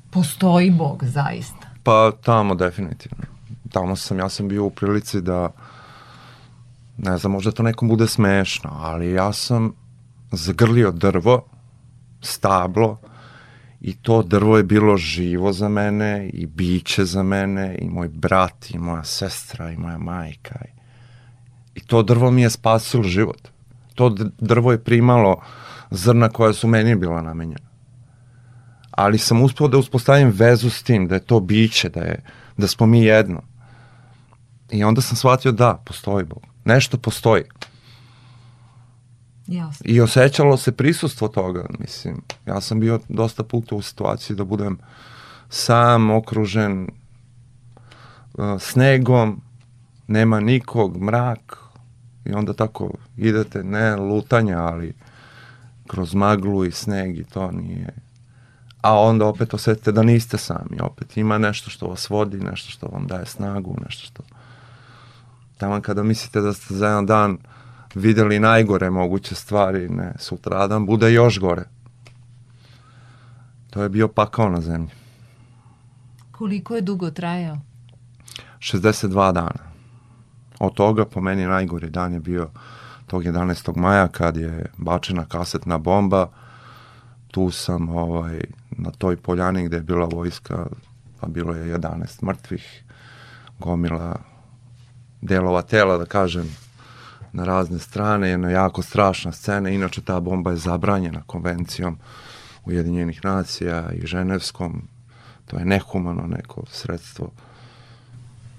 postoji 0.10 0.72
Bog 0.72 1.04
zaista? 1.04 1.68
Pa 1.84 2.12
tamo 2.24 2.56
definitivno. 2.56 3.24
Tamo 3.72 3.96
sam, 3.96 4.20
ja 4.20 4.30
sam 4.30 4.48
bio 4.48 4.66
u 4.66 4.70
prilici 4.70 5.22
da, 5.22 5.52
ne 6.98 7.18
znam, 7.18 7.32
možda 7.32 7.52
to 7.52 7.64
nekom 7.64 7.88
bude 7.88 8.08
smešno, 8.08 8.70
ali 8.74 9.12
ja 9.12 9.34
sam 9.34 9.74
zagrlio 10.32 10.92
drvo, 10.92 11.46
stablo, 12.22 12.98
i 13.82 13.96
to 13.96 14.24
drvo 14.24 14.58
je 14.58 14.64
bilo 14.64 14.98
živo 14.98 15.54
za 15.54 15.70
mene 15.70 16.30
i 16.34 16.46
biće 16.46 17.06
za 17.06 17.24
mene 17.24 17.78
i 17.82 17.90
moj 17.90 18.08
brat 18.08 18.72
i 18.72 18.78
moja 18.78 19.04
sestra 19.04 19.72
i 19.72 19.78
moja 19.78 19.98
majka. 19.98 20.60
I 21.76 21.80
to 21.80 22.04
drvo 22.04 22.32
mi 22.32 22.42
je 22.42 22.50
spasilo 22.50 23.04
život 23.04 23.50
to 24.00 24.16
drvo 24.40 24.72
je 24.72 24.84
primalo 24.84 25.42
zrna 25.92 26.30
koja 26.30 26.54
su 26.54 26.68
meni 26.68 26.96
bila 26.96 27.22
namenjena. 27.22 27.70
Ali 28.92 29.18
sam 29.18 29.42
uspio 29.42 29.68
da 29.68 29.78
uspostavim 29.78 30.32
vezu 30.36 30.70
s 30.70 30.84
tim, 30.84 31.08
da 31.08 31.16
je 31.16 31.26
to 31.26 31.40
biće, 31.40 31.90
da, 31.90 32.00
je, 32.00 32.24
da 32.58 32.68
smo 32.68 32.86
mi 32.86 33.04
jedno. 33.04 33.42
I 34.72 34.84
onda 34.84 35.02
sam 35.02 35.18
shvatio 35.18 35.52
da, 35.52 35.82
postoji 35.86 36.26
Bog. 36.26 36.44
Nešto 36.66 36.98
postoji. 36.98 37.44
Jasno. 39.48 39.84
I 39.86 40.02
osjećalo 40.02 40.58
se 40.58 40.72
prisustvo 40.72 41.28
toga, 41.28 41.66
mislim. 41.80 42.22
Ja 42.46 42.62
sam 42.62 42.80
bio 42.80 43.00
dosta 43.10 43.44
puta 43.44 43.76
u 43.76 43.82
situaciji 43.82 44.36
da 44.36 44.44
budem 44.44 44.78
sam, 45.50 46.10
okružen 46.10 46.88
uh, 48.34 48.62
snegom, 48.62 49.42
nema 50.08 50.40
nikog, 50.40 51.02
mrak, 51.02 51.69
I 52.30 52.34
onda 52.34 52.54
tako 52.54 52.92
idete, 53.18 53.64
ne 53.64 53.96
lutanja, 53.96 54.60
ali 54.60 54.94
kroz 55.88 56.14
maglu 56.14 56.66
i 56.66 56.72
sneg 56.72 57.18
i 57.18 57.24
to 57.24 57.52
nije... 57.52 57.94
A 58.82 59.00
onda 59.00 59.26
opet 59.26 59.54
osetite 59.54 59.92
da 59.92 60.04
niste 60.04 60.38
sami, 60.38 60.78
opet 60.82 61.18
ima 61.18 61.38
nešto 61.38 61.70
što 61.70 61.88
vas 61.88 62.10
vodi, 62.10 62.38
nešto 62.38 62.72
što 62.72 62.88
vam 62.88 63.08
daje 63.08 63.26
snagu, 63.26 63.76
nešto 63.86 64.06
što... 64.06 64.24
Tamo 65.58 65.82
kada 65.82 66.04
mislite 66.04 66.42
da 66.42 66.54
ste 66.54 66.74
za 66.74 66.88
jedan 66.88 67.06
dan 67.06 67.38
videli 67.96 68.40
najgore 68.40 68.90
moguće 68.90 69.36
stvari, 69.36 69.90
ne, 69.90 70.14
sutradan 70.20 70.86
bude 70.86 71.14
još 71.14 71.40
gore. 71.40 71.64
To 73.70 73.84
je 73.84 73.90
bio 73.90 74.08
pakao 74.08 74.50
na 74.50 74.62
zemlji. 74.62 74.92
Koliko 76.32 76.76
je 76.76 76.82
dugo 76.82 77.12
trajao? 77.12 77.58
62 78.60 79.34
dana. 79.34 79.69
Od 80.60 80.74
toga 80.74 81.06
po 81.06 81.22
meni 81.22 81.46
najgori 81.46 81.90
dan 81.90 82.14
je 82.14 82.20
bio 82.20 82.50
tog 83.08 83.24
11. 83.24 83.78
maja 83.78 84.08
kad 84.08 84.38
je 84.38 84.66
bačena 84.78 85.26
kasetna 85.26 85.78
bomba. 85.78 86.30
Tu 87.32 87.52
sam 87.52 87.90
ovaj, 87.90 88.42
na 88.72 88.92
toj 88.92 89.18
poljani 89.18 89.66
gde 89.66 89.78
je 89.78 89.84
bila 89.84 90.06
vojska, 90.06 90.66
pa 91.20 91.28
bilo 91.28 91.54
je 91.54 91.78
11 91.78 92.24
mrtvih, 92.24 92.84
gomila 93.60 94.16
delova 95.22 95.62
tela, 95.62 95.98
da 95.98 96.06
kažem, 96.06 96.56
na 97.34 97.44
razne 97.44 97.80
strane, 97.80 98.30
jedna 98.30 98.50
jako 98.50 98.82
strašna 98.82 99.32
scena, 99.32 99.70
inače 99.70 100.02
ta 100.02 100.20
bomba 100.20 100.52
je 100.52 100.58
zabranjena 100.58 101.22
konvencijom 101.26 101.98
Ujedinjenih 102.66 103.26
nacija 103.26 103.92
i 103.92 104.08
Ženevskom, 104.08 104.88
to 105.46 105.58
je 105.58 105.66
nehumano 105.66 106.28
neko 106.28 106.64
sredstvo, 106.68 107.32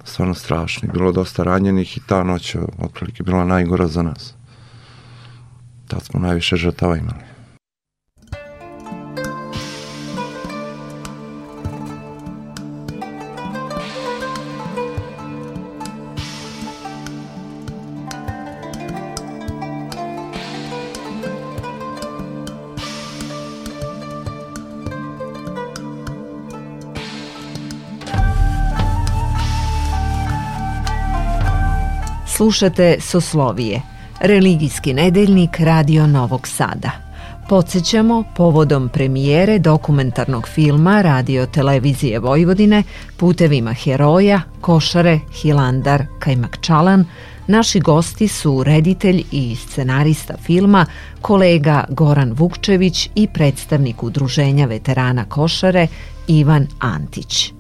stvarno 0.04 0.34
strašno, 0.34 0.88
bilo 0.92 1.12
dosta 1.12 1.42
ranjenih 1.42 1.96
i 1.96 2.00
ta 2.06 2.24
noć 2.24 2.54
je 2.54 2.60
otprilike 2.78 3.22
bila 3.22 3.44
najgora 3.44 3.86
za 3.86 4.02
nas. 4.02 4.34
Tad 5.88 6.02
smo 6.02 6.20
najviše 6.20 6.56
žrtava 6.56 6.96
imali. 6.96 7.29
Slušate 32.40 32.96
Soslovije, 33.00 33.82
religijski 34.20 34.94
nedeljnik 34.94 35.50
Radio 35.58 36.06
Novog 36.06 36.48
Sada. 36.48 36.90
Podsećamo 37.48 38.24
povodom 38.36 38.88
premijere 38.88 39.58
dokumentarnog 39.58 40.48
filma 40.48 41.02
Radio 41.02 41.46
Televizije 41.46 42.18
Vojvodine 42.18 42.82
Putevima 43.16 43.72
heroja, 43.72 44.40
Košare, 44.60 45.20
Hilandar, 45.42 46.04
Kajmakčalan, 46.18 47.04
Naši 47.46 47.80
gosti 47.80 48.28
su 48.28 48.64
reditelj 48.64 49.24
i 49.32 49.56
scenarista 49.56 50.34
filma, 50.42 50.86
kolega 51.20 51.84
Goran 51.88 52.32
Vukčević 52.32 53.10
i 53.14 53.28
predstavnik 53.34 54.02
Udruženja 54.02 54.66
veterana 54.66 55.24
Košare 55.24 55.86
Ivan 56.26 56.66
Antić. 56.78 57.59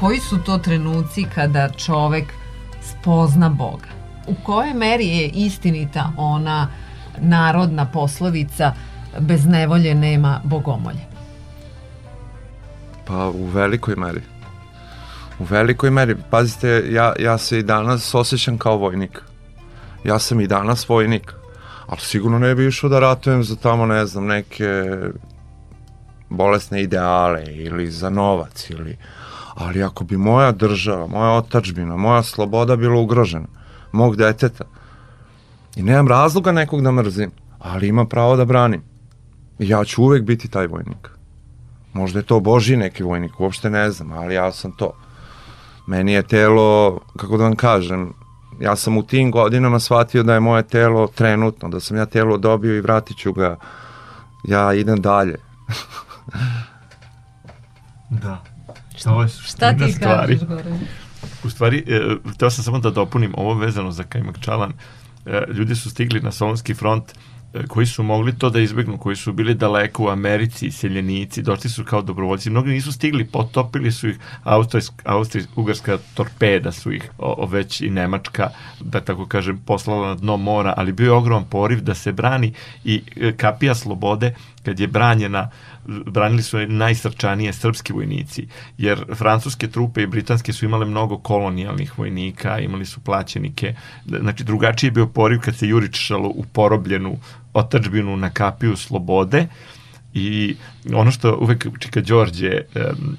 Koji 0.00 0.20
su 0.20 0.38
to 0.38 0.58
trenuci 0.58 1.26
kada 1.34 1.68
čovek 1.68 2.24
spozna 2.82 3.48
Boga? 3.48 3.88
U 4.26 4.34
kojoj 4.44 4.74
meri 4.74 5.08
je 5.08 5.28
istinita 5.28 6.12
ona 6.16 6.68
narodna 7.20 7.86
poslovica 7.86 8.72
bez 9.20 9.46
nevolje 9.46 9.94
nema 9.94 10.40
bogomolje? 10.44 11.06
Pa 13.06 13.28
u 13.28 13.44
velikoj 13.44 13.96
meri. 13.96 14.20
U 15.38 15.44
velikoj 15.44 15.90
meri. 15.90 16.16
Pazite, 16.30 16.84
ja, 16.90 17.12
ja 17.18 17.38
se 17.38 17.58
i 17.58 17.62
danas 17.62 18.14
osjećam 18.14 18.58
kao 18.58 18.76
vojnik. 18.76 19.22
Ja 20.04 20.18
sam 20.18 20.40
i 20.40 20.46
danas 20.46 20.88
vojnik. 20.88 21.32
Ali 21.86 22.00
sigurno 22.00 22.38
ne 22.38 22.54
bi 22.54 22.66
išao 22.66 22.90
da 22.90 23.00
ratujem 23.00 23.44
za 23.44 23.56
tamo, 23.56 23.86
ne 23.86 24.06
znam, 24.06 24.26
neke 24.26 24.96
bolesne 26.28 26.82
ideale 26.82 27.44
ili 27.46 27.90
za 27.90 28.10
novac 28.10 28.70
ili 28.70 28.96
ali 29.58 29.82
ako 29.82 30.04
bi 30.04 30.16
moja 30.16 30.52
država, 30.52 31.06
moja 31.06 31.30
otačbina, 31.30 31.96
moja 31.96 32.22
sloboda 32.22 32.76
bila 32.76 33.00
ugrožena, 33.00 33.46
mog 33.92 34.16
deteta, 34.16 34.64
i 35.76 35.82
nemam 35.82 36.08
razloga 36.08 36.52
nekog 36.52 36.82
da 36.82 36.92
mrzim, 36.92 37.30
ali 37.58 37.88
ima 37.88 38.06
pravo 38.06 38.36
da 38.36 38.44
branim. 38.44 38.82
I 39.58 39.68
ja 39.68 39.84
ću 39.84 40.02
uvek 40.02 40.22
biti 40.22 40.48
taj 40.48 40.66
vojnik. 40.66 41.10
Možda 41.92 42.18
je 42.18 42.26
to 42.26 42.40
Boži 42.40 42.76
neki 42.76 43.02
vojnik, 43.02 43.40
uopšte 43.40 43.70
ne 43.70 43.90
znam, 43.90 44.12
ali 44.12 44.34
ja 44.34 44.52
sam 44.52 44.72
to. 44.72 44.92
Meni 45.86 46.12
je 46.12 46.22
telo, 46.22 47.00
kako 47.16 47.36
da 47.36 47.44
vam 47.44 47.56
kažem, 47.56 48.12
ja 48.60 48.76
sam 48.76 48.96
u 48.96 49.02
tim 49.02 49.30
godinama 49.30 49.80
shvatio 49.80 50.22
da 50.22 50.34
je 50.34 50.40
moje 50.40 50.62
telo 50.62 51.06
trenutno, 51.06 51.68
da 51.68 51.80
sam 51.80 51.96
ja 51.96 52.06
telo 52.06 52.36
dobio 52.36 52.76
i 52.76 52.80
vratit 52.80 53.16
ću 53.16 53.32
ga. 53.32 53.56
Ja 54.44 54.74
idem 54.74 55.00
dalje. 55.00 55.36
da. 58.10 58.47
Ovo 59.06 59.22
je 59.22 59.28
Šta 59.28 59.72
ti 59.72 59.92
stvari. 59.92 60.38
kažeš, 60.38 60.48
Gore? 60.48 60.78
U 61.44 61.50
stvari, 61.50 61.84
e, 61.86 62.16
hteo 62.34 62.50
sam 62.50 62.64
samo 62.64 62.78
da 62.78 62.90
dopunim 62.90 63.32
ovo 63.36 63.54
vezano 63.54 63.90
za 63.92 64.02
Kajmak 64.02 64.40
Čalan. 64.40 64.72
E, 65.26 65.42
ljudi 65.52 65.74
su 65.74 65.90
stigli 65.90 66.20
na 66.20 66.32
Solonski 66.32 66.74
front 66.74 67.04
e, 67.54 67.66
koji 67.66 67.86
su 67.86 68.02
mogli 68.02 68.38
to 68.38 68.50
da 68.50 68.60
izbegnu, 68.60 68.98
koji 68.98 69.16
su 69.16 69.32
bili 69.32 69.54
daleko 69.54 70.04
u 70.04 70.08
Americi, 70.08 70.70
seljenici, 70.70 71.42
došli 71.42 71.70
su 71.70 71.84
kao 71.84 72.02
dobrovoljci, 72.02 72.50
mnogi 72.50 72.70
nisu 72.70 72.92
stigli, 72.92 73.24
potopili 73.24 73.92
su 73.92 74.08
ih 74.08 74.18
Austrijs-Ugarska 75.04 75.98
torpeda 76.14 76.72
su 76.72 76.92
ih 76.92 77.10
o, 77.18 77.34
o, 77.38 77.46
već 77.46 77.80
i 77.80 77.90
Nemačka, 77.90 78.50
da 78.80 79.00
tako 79.00 79.26
kažem, 79.26 79.58
poslala 79.66 80.08
na 80.08 80.14
dno 80.14 80.36
mora, 80.36 80.74
ali 80.76 80.92
bio 80.92 81.04
je 81.04 81.12
ogroman 81.12 81.44
poriv 81.44 81.80
da 81.80 81.94
se 81.94 82.12
brani 82.12 82.52
i 82.84 83.02
e, 83.16 83.32
kapija 83.36 83.74
slobode 83.74 84.34
kad 84.68 84.80
je 84.80 84.86
branjena 84.86 85.50
branili 85.86 86.42
su 86.42 86.58
najsrčanije 86.66 87.52
srpski 87.52 87.92
vojnici, 87.92 88.46
jer 88.78 89.04
francuske 89.14 89.68
trupe 89.68 90.02
i 90.02 90.06
britanske 90.06 90.52
su 90.52 90.64
imale 90.64 90.86
mnogo 90.86 91.18
kolonijalnih 91.18 91.98
vojnika, 91.98 92.58
imali 92.58 92.84
su 92.86 93.00
plaćenike, 93.00 93.74
znači 94.04 94.44
drugačiji 94.44 94.88
je 94.88 94.92
bio 94.92 95.06
poriv 95.06 95.40
kad 95.40 95.56
se 95.56 95.68
juričalo 95.68 96.28
u 96.28 96.44
porobljenu 96.52 97.16
otačbinu 97.54 98.16
na 98.16 98.30
kapiju 98.30 98.76
slobode, 98.76 99.46
I 100.14 100.56
ono 100.94 101.10
što 101.10 101.36
uvek 101.40 101.66
čika 101.78 102.00
Đorđe, 102.00 102.50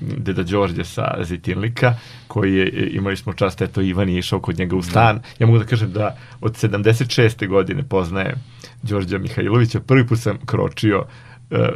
deda 0.01 0.43
Đorđe 0.43 0.83
sa 0.83 1.05
Zitinlika, 1.23 1.93
koji 2.27 2.55
je, 2.55 2.89
imali 2.91 3.17
smo 3.17 3.33
čast, 3.33 3.61
eto 3.61 3.81
Ivan 3.81 4.09
je 4.09 4.19
išao 4.19 4.39
kod 4.39 4.57
njega 4.59 4.75
u 4.75 4.81
stan. 4.81 5.15
Da. 5.15 5.23
Ja 5.39 5.47
mogu 5.47 5.59
da 5.59 5.65
kažem 5.65 5.93
da 5.93 6.17
od 6.41 6.57
76. 6.57 7.47
godine 7.47 7.83
poznaje 7.83 8.35
Đorđa 8.81 9.17
Mihajlovića. 9.17 9.79
Prvi 9.79 10.07
put 10.07 10.19
sam 10.19 10.37
kročio 10.45 11.05
E, 11.05 11.28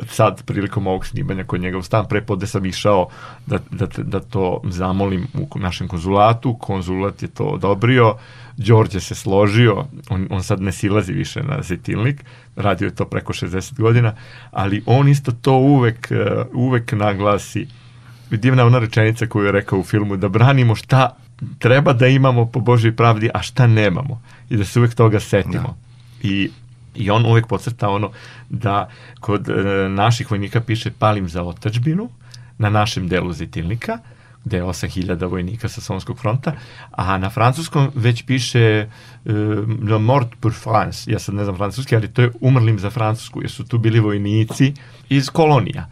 sad 0.07 0.43
prilikom 0.45 0.87
ovog 0.87 1.05
snimanja 1.05 1.43
kod 1.43 1.61
njega 1.61 1.77
u 1.77 1.83
stan, 1.83 2.05
prepode 2.09 2.47
sam 2.47 2.65
išao 2.65 3.07
da, 3.45 3.59
da, 3.71 3.87
da 3.97 4.19
to 4.19 4.61
zamolim 4.63 5.27
u 5.33 5.59
našem 5.59 5.87
konzulatu, 5.87 6.57
konzulat 6.57 7.21
je 7.21 7.27
to 7.27 7.43
odobrio, 7.43 8.15
Đorđe 8.57 8.99
se 8.99 9.15
složio, 9.15 9.85
on, 10.09 10.27
on 10.29 10.43
sad 10.43 10.61
ne 10.61 10.71
silazi 10.71 11.13
više 11.13 11.43
na 11.43 11.61
zetilnik, 11.61 12.23
radio 12.55 12.85
je 12.85 12.95
to 12.95 13.05
preko 13.05 13.33
60 13.33 13.79
godina, 13.79 14.13
ali 14.51 14.83
on 14.85 15.07
isto 15.07 15.31
to 15.31 15.53
uvek, 15.53 16.11
e, 16.11 16.43
uvek 16.53 16.91
naglasi. 16.91 17.67
Divna 18.29 18.65
ona 18.65 18.79
rečenica 18.79 19.25
koju 19.25 19.45
je 19.45 19.51
rekao 19.51 19.79
u 19.79 19.83
filmu, 19.83 20.17
da 20.17 20.29
branimo 20.29 20.75
šta 20.75 21.17
treba 21.59 21.93
da 21.93 22.07
imamo 22.07 22.45
po 22.45 22.59
Božoj 22.59 22.95
pravdi, 22.95 23.29
a 23.33 23.41
šta 23.41 23.67
nemamo. 23.67 24.21
I 24.49 24.57
da 24.57 24.65
se 24.65 24.79
uvek 24.79 24.93
toga 24.95 25.19
setimo. 25.19 25.77
Da. 26.23 26.29
I 26.29 26.51
I 26.95 27.09
on 27.11 27.25
uvek 27.25 27.47
podcrta 27.47 27.89
ono 27.89 28.11
da 28.49 28.89
kod 29.19 29.49
e, 29.49 29.53
naših 29.89 30.31
vojnika 30.31 30.61
piše 30.61 30.91
palim 30.99 31.29
za 31.29 31.43
otačbinu 31.43 32.09
na 32.57 32.69
našem 32.69 33.07
delu 33.07 33.33
Zitilnika, 33.33 33.97
gde 34.45 34.57
je 34.57 34.63
8000 34.63 35.29
vojnika 35.29 35.69
sa 35.69 35.81
Solonskog 35.81 36.19
fronta, 36.19 36.53
a 36.91 37.17
na 37.17 37.29
francuskom 37.29 37.91
već 37.95 38.23
piše 38.25 38.59
e, 38.59 38.87
Le 39.89 39.99
mort 39.99 40.27
pour 40.39 40.53
France, 40.53 41.11
ja 41.11 41.19
sad 41.19 41.35
ne 41.35 41.43
znam 41.43 41.55
francuski, 41.55 41.95
ali 41.95 42.13
to 42.13 42.21
je 42.21 42.31
umrlim 42.41 42.79
za 42.79 42.89
Francusku, 42.89 43.41
jer 43.41 43.51
su 43.51 43.63
tu 43.63 43.77
bili 43.77 43.99
vojnici 43.99 44.73
iz 45.09 45.29
kolonija. 45.29 45.85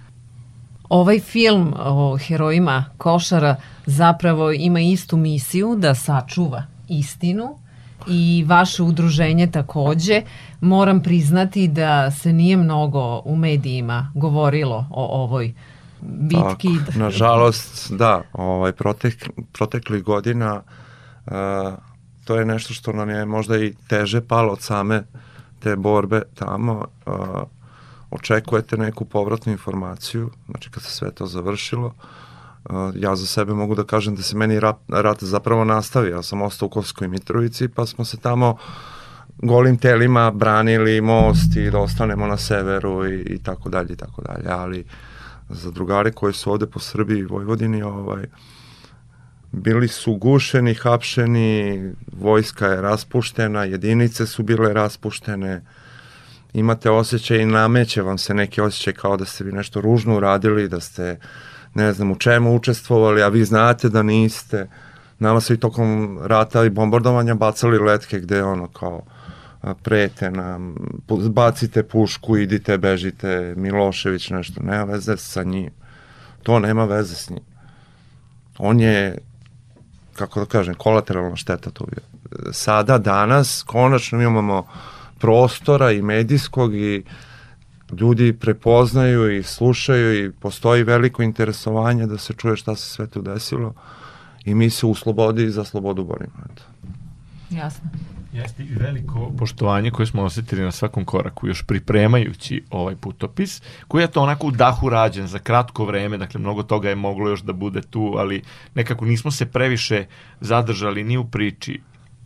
Ovaj 0.89 1.19
film 1.19 1.73
o 1.77 2.17
herojima 2.17 2.85
Košara 2.97 3.55
zapravo 3.85 4.51
ima 4.51 4.79
istu 4.79 5.17
misiju 5.17 5.75
da 5.75 5.95
sačuva 5.95 6.63
istinu 6.87 7.60
i 8.07 8.45
vaše 8.47 8.83
udruženje 8.83 9.47
takođe. 9.47 10.21
Moram 10.61 11.03
priznati 11.03 11.67
da 11.67 12.11
se 12.11 12.33
nije 12.33 12.57
mnogo 12.57 13.21
u 13.25 13.35
medijima 13.35 14.11
govorilo 14.15 14.85
o 14.91 15.23
ovoj 15.23 15.53
bitki. 16.01 16.69
Tako, 16.85 16.99
nažalost, 16.99 17.91
da, 17.91 18.21
ovaj, 18.33 18.71
protek, 18.71 19.29
protekli 19.51 20.01
godina 20.01 20.61
uh, 21.25 21.33
to 22.25 22.35
je 22.35 22.45
nešto 22.45 22.73
što 22.73 22.93
nam 22.93 23.09
je 23.09 23.25
možda 23.25 23.57
i 23.57 23.73
teže 23.87 24.21
palo 24.21 24.53
od 24.53 24.61
same 24.61 25.03
te 25.59 25.75
borbe 25.75 26.21
tamo. 26.35 26.85
Uh, 27.05 27.13
očekujete 28.11 28.77
neku 28.77 29.05
povratnu 29.05 29.51
informaciju, 29.51 30.29
znači 30.49 30.69
kad 30.71 30.83
se 30.83 30.89
sve 30.89 31.11
to 31.11 31.25
završilo, 31.25 31.87
uh, 31.87 31.93
ja 32.95 33.15
za 33.15 33.25
sebe 33.25 33.53
mogu 33.53 33.75
da 33.75 33.83
kažem 33.83 34.15
da 34.15 34.21
se 34.21 34.37
meni 34.37 34.59
rat, 34.59 34.77
rat 34.87 35.23
zapravo 35.23 35.65
nastavio. 35.65 36.15
Ja 36.15 36.23
sam 36.23 36.41
ostao 36.41 36.65
u 36.65 36.69
Kosovskoj 36.69 37.07
Mitrovici 37.07 37.67
pa 37.67 37.85
smo 37.85 38.05
se 38.05 38.17
tamo 38.17 38.57
golim 39.37 39.77
telima 39.77 40.31
branili 40.31 41.01
most 41.01 41.55
i 41.55 41.71
da 41.71 41.79
ostanemo 41.79 42.27
na 42.27 42.37
severu 42.37 43.07
i, 43.07 43.21
i 43.21 43.43
tako 43.43 43.69
dalje 43.69 43.93
i 43.93 43.95
tako 43.95 44.21
dalje. 44.21 44.49
Ali 44.49 44.85
za 45.49 45.71
drugare 45.71 46.11
koji 46.11 46.33
su 46.33 46.51
ovde 46.51 46.67
po 46.67 46.79
Srbiji 46.79 47.19
i 47.19 47.25
Vojvodini, 47.25 47.83
ovaj, 47.83 48.25
bili 49.51 49.87
su 49.87 50.13
gušeni, 50.15 50.73
hapšeni, 50.73 51.93
vojska 52.13 52.67
je 52.67 52.81
raspuštena, 52.81 53.63
jedinice 53.63 54.25
su 54.25 54.43
bile 54.43 54.73
raspuštene, 54.73 55.61
imate 56.53 56.89
osjećaj 56.89 57.37
i 57.37 57.45
nameće 57.45 58.01
vam 58.01 58.17
se 58.17 58.33
neki 58.33 58.61
osjećaj 58.61 58.93
kao 58.93 59.17
da 59.17 59.25
ste 59.25 59.43
vi 59.43 59.51
nešto 59.51 59.81
ružno 59.81 60.17
uradili, 60.17 60.69
da 60.69 60.79
ste 60.79 61.19
ne 61.73 61.93
znam 61.93 62.11
u 62.11 62.15
čemu 62.15 62.55
učestvovali, 62.55 63.23
a 63.23 63.27
vi 63.27 63.45
znate 63.45 63.89
da 63.89 64.03
niste. 64.03 64.69
Nama 65.19 65.41
su 65.41 65.53
i 65.53 65.59
tokom 65.59 66.19
rata 66.21 66.65
i 66.65 66.69
bombardovanja 66.69 67.33
bacali 67.33 67.79
letke 67.79 68.19
gde 68.19 68.43
ono 68.43 68.67
kao 68.67 69.01
prete 69.83 70.31
nam, 70.31 70.75
bacite 71.29 71.83
pušku, 71.83 72.37
idite, 72.37 72.77
bežite, 72.77 73.53
Milošević 73.57 74.29
nešto, 74.29 74.63
nema 74.63 74.83
veze 74.83 75.17
sa 75.17 75.43
njim. 75.43 75.69
To 76.43 76.59
nema 76.59 76.85
veze 76.85 77.15
s 77.15 77.29
njim. 77.29 77.43
On 78.57 78.79
je, 78.79 79.17
kako 80.13 80.39
da 80.39 80.45
kažem, 80.45 80.73
kolateralna 80.73 81.35
šteta 81.35 81.71
tu. 81.71 81.87
Sada, 82.51 82.97
danas, 82.97 83.63
konačno 83.67 84.21
imamo 84.21 84.67
prostora 85.19 85.91
i 85.91 86.01
medijskog 86.01 86.75
i 86.75 87.03
ljudi 87.99 88.33
prepoznaju 88.33 89.37
i 89.37 89.43
slušaju 89.43 90.25
i 90.25 90.31
postoji 90.31 90.83
veliko 90.83 91.23
interesovanje 91.23 92.07
da 92.07 92.17
se 92.17 92.33
čuje 92.33 92.57
šta 92.57 92.75
se 92.75 92.89
sve 92.89 93.07
tu 93.07 93.21
desilo 93.21 93.73
i 94.45 94.55
mi 94.55 94.69
se 94.69 94.85
u 94.85 94.95
slobodi 94.95 95.49
za 95.49 95.63
slobodu 95.63 96.03
borimo. 96.03 96.33
Eto. 96.51 96.63
Jasno. 97.49 97.89
Jeste 98.33 98.63
i 98.63 98.75
veliko 98.75 99.31
poštovanje 99.37 99.91
koje 99.91 100.05
smo 100.05 100.23
osetili 100.23 100.61
na 100.61 100.71
svakom 100.71 101.05
koraku, 101.05 101.47
još 101.47 101.63
pripremajući 101.63 102.63
ovaj 102.69 102.95
putopis, 102.95 103.61
koji 103.87 104.03
je 104.03 104.11
to 104.11 104.21
onako 104.21 104.47
u 104.47 104.51
dahu 104.51 104.89
rađen 104.89 105.27
za 105.27 105.39
kratko 105.39 105.85
vreme, 105.85 106.17
dakle 106.17 106.39
mnogo 106.39 106.63
toga 106.63 106.89
je 106.89 106.95
moglo 106.95 107.29
još 107.29 107.41
da 107.41 107.53
bude 107.53 107.81
tu, 107.81 108.13
ali 108.17 108.43
nekako 108.75 109.05
nismo 109.05 109.31
se 109.31 109.45
previše 109.45 110.05
zadržali 110.39 111.03
ni 111.03 111.17
u 111.17 111.25
priči 111.25 111.81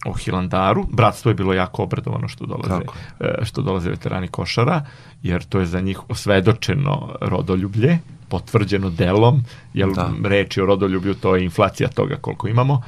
o 0.06 0.14
Hilandaru. 0.14 0.86
Bratstvo 0.92 1.32
je 1.32 1.36
bilo 1.36 1.54
jako 1.54 1.84
obradovano 1.84 2.28
što 2.28 2.46
dolaze, 2.46 2.70
Tako. 2.70 2.94
E, 3.20 3.46
što 3.46 3.62
dolaze 3.62 3.90
veterani 3.90 4.28
košara, 4.28 4.86
jer 5.24 5.44
to 5.44 5.60
je 5.60 5.66
za 5.66 5.82
njih 5.82 6.10
osvedočeno 6.10 7.16
rodoljublje, 7.22 8.00
potvrđeno 8.30 8.90
delom, 8.90 9.44
jer 9.74 9.90
da. 9.90 10.10
reči 10.24 10.62
o 10.62 10.66
rodoljublju 10.66 11.14
to 11.14 11.36
je 11.36 11.44
inflacija 11.44 11.90
toga 11.90 12.16
koliko 12.16 12.48
imamo 12.48 12.82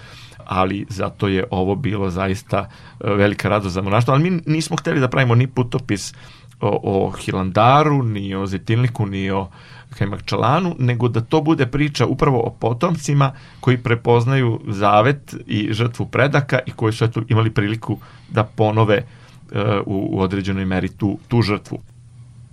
ali 0.47 0.85
zato 0.89 1.27
je 1.27 1.43
ovo 1.51 1.75
bilo 1.75 2.09
zaista 2.09 2.69
e, 2.99 3.13
velika 3.13 3.49
radost 3.49 3.73
za 3.73 3.81
monaštvo, 3.81 4.13
ali 4.13 4.29
mi 4.29 4.41
nismo 4.45 4.77
hteli 4.77 4.99
da 4.99 5.07
pravimo 5.07 5.35
ni 5.35 5.47
putopis 5.47 6.13
o, 6.61 6.79
o 6.83 7.11
Hilandaru, 7.11 8.03
ni 8.03 8.35
o 8.35 8.45
Zetilniku, 8.45 9.05
ni 9.05 9.31
o 9.31 9.47
Kajmakčalanu, 9.89 10.75
nego 10.79 11.07
da 11.07 11.21
to 11.21 11.41
bude 11.41 11.65
priča 11.65 12.05
upravo 12.05 12.39
o 12.39 12.49
potomcima 12.59 13.31
koji 13.59 13.77
prepoznaju 13.77 14.59
zavet 14.67 15.35
i 15.45 15.73
žrtvu 15.73 16.05
predaka 16.05 16.59
i 16.65 16.71
koji 16.71 16.93
su 16.93 17.05
eto 17.05 17.21
imali 17.27 17.53
priliku 17.53 17.97
da 18.29 18.43
ponove 18.43 19.03
uh, 19.03 19.59
u, 19.85 20.09
u 20.11 20.21
određenoj 20.21 20.65
meri 20.65 20.89
tu, 20.89 21.19
tu 21.27 21.41
žrtvu. 21.41 21.79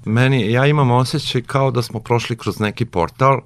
Meni, 0.04 0.52
ja 0.52 0.66
imam 0.66 0.90
osjećaj 0.90 1.42
kao 1.42 1.70
da 1.70 1.82
smo 1.82 2.00
prošli 2.00 2.36
kroz 2.36 2.60
neki 2.60 2.84
portal 2.84 3.40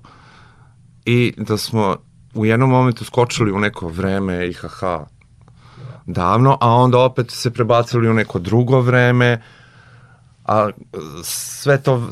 i 1.05 1.35
da 1.37 1.57
smo 1.57 1.97
u 2.35 2.47
jednom 2.47 2.71
momentu 2.71 3.05
skočili 3.05 3.53
u 3.53 3.59
neko 3.59 3.89
vreme 3.89 4.49
IHH 4.49 4.83
davno, 6.07 6.59
a 6.61 6.75
onda 6.75 6.99
opet 6.99 7.31
se 7.31 7.51
prebacili 7.51 8.09
u 8.09 8.15
neko 8.15 8.39
drugo 8.39 8.81
vreme, 8.81 9.43
a 10.49 10.71
sve 11.23 11.83
to, 11.83 12.11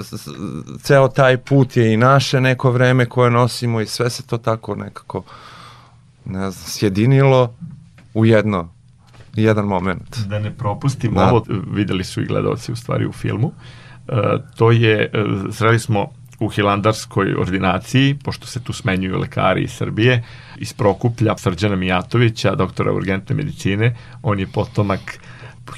ceo 0.83 1.09
taj 1.09 1.37
put 1.37 1.77
je 1.77 1.93
i 1.93 1.97
naše 1.97 2.41
neko 2.41 2.71
vreme 2.71 3.07
koje 3.07 3.31
nosimo 3.31 3.81
i 3.81 3.87
sve 3.87 4.11
se 4.11 4.27
to 4.27 4.39
tako 4.39 4.75
nekako, 4.75 5.23
ne 6.25 6.51
znam, 6.51 6.53
sjedinilo 6.53 7.55
u 8.15 8.27
jedno, 8.27 8.69
jedan 9.35 9.65
moment. 9.65 10.19
Da 10.27 10.39
ne 10.39 10.51
propustimo 10.51 11.21
da. 11.21 11.31
ovo, 11.31 11.45
videli 11.71 12.05
su 12.05 12.23
i 12.23 12.27
gledalci 12.27 12.73
u 12.73 12.77
stvari 12.77 13.07
u 13.07 13.13
filmu, 13.13 13.47
uh, 13.47 13.55
to 14.57 14.71
je, 14.71 15.11
uh, 15.15 15.55
sreli 15.55 15.79
smo 15.79 16.07
u 16.41 16.49
Hilandarskoj 16.49 17.35
ordinaciji, 17.35 18.19
pošto 18.25 18.47
se 18.47 18.61
tu 18.61 18.73
smenjuju 18.73 19.19
lekari 19.19 19.63
iz 19.63 19.71
Srbije, 19.71 20.25
iz 20.57 20.73
Prokuplja, 20.73 21.37
Srđana 21.37 21.77
Mijatovića, 21.77 22.55
doktora 22.55 22.93
urgentne 22.93 23.37
medicine, 23.37 23.97
on 24.23 24.41
je 24.41 24.47
potomak 24.47 25.19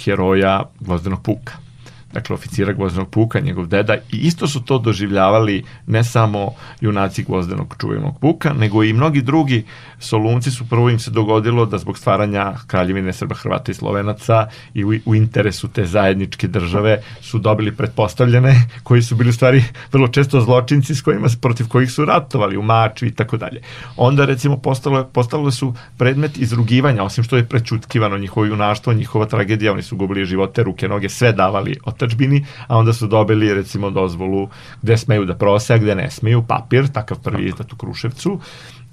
heroja 0.04 0.62
gvozdenog 0.80 1.22
puka 1.22 1.67
dakle 2.12 2.34
oficira 2.34 2.72
gvozdenog 2.72 3.10
puka, 3.10 3.40
njegov 3.40 3.66
deda 3.66 3.94
i 3.94 4.16
isto 4.16 4.48
su 4.48 4.62
to 4.62 4.78
doživljavali 4.78 5.64
ne 5.86 6.04
samo 6.04 6.50
junaci 6.80 7.22
gvozdenog 7.22 7.76
čuvenog 7.80 8.20
puka, 8.20 8.52
nego 8.52 8.84
i 8.84 8.92
mnogi 8.92 9.22
drugi 9.22 9.64
solunci 9.98 10.50
su 10.50 10.68
prvo 10.68 10.90
im 10.90 10.98
se 10.98 11.10
dogodilo 11.10 11.66
da 11.66 11.78
zbog 11.78 11.98
stvaranja 11.98 12.52
kraljevine 12.66 13.12
Srba, 13.12 13.34
Hrvata 13.34 13.72
i 13.72 13.74
Slovenaca 13.74 14.46
i 14.74 14.84
u, 14.84 14.92
u 15.04 15.14
interesu 15.14 15.68
te 15.68 15.86
zajedničke 15.86 16.48
države 16.48 17.02
su 17.20 17.38
dobili 17.38 17.76
pretpostavljene 17.76 18.68
koji 18.82 19.02
su 19.02 19.16
bili 19.16 19.30
u 19.30 19.32
stvari 19.32 19.64
vrlo 19.92 20.08
često 20.08 20.40
zločinci 20.40 20.94
s 20.94 21.02
kojima, 21.02 21.28
protiv 21.40 21.68
kojih 21.68 21.90
su 21.90 22.04
ratovali 22.04 22.56
u 22.56 22.62
maču 22.62 23.06
i 23.06 23.10
tako 23.10 23.36
dalje. 23.36 23.60
Onda 23.96 24.24
recimo 24.24 24.56
postalo, 24.56 25.04
postalo 25.04 25.50
su 25.50 25.74
predmet 25.98 26.38
izrugivanja, 26.38 27.02
osim 27.02 27.24
što 27.24 27.36
je 27.36 27.44
prećutkivano 27.44 28.18
njihovo 28.18 28.46
junaštvo, 28.46 28.92
njihova 28.92 29.26
tragedija, 29.26 29.72
oni 29.72 29.82
su 29.82 29.96
gubili 29.96 30.26
živote, 30.26 30.62
ruke, 30.62 30.88
noge, 30.88 31.08
sve 31.08 31.32
davali 31.32 31.76
otačbini, 31.98 32.44
a 32.66 32.78
onda 32.78 32.92
su 32.92 33.06
dobili 33.06 33.54
recimo 33.54 33.90
dozvolu 33.90 34.48
gde 34.82 34.96
smeju 34.96 35.24
da 35.24 35.34
prose, 35.34 35.74
a 35.74 35.78
gde 35.78 35.94
ne 35.94 36.10
smeju, 36.10 36.44
papir, 36.48 36.88
takav 36.92 37.18
prvi 37.22 37.48
izdat 37.48 37.72
u 37.72 37.76
Kruševcu. 37.76 38.40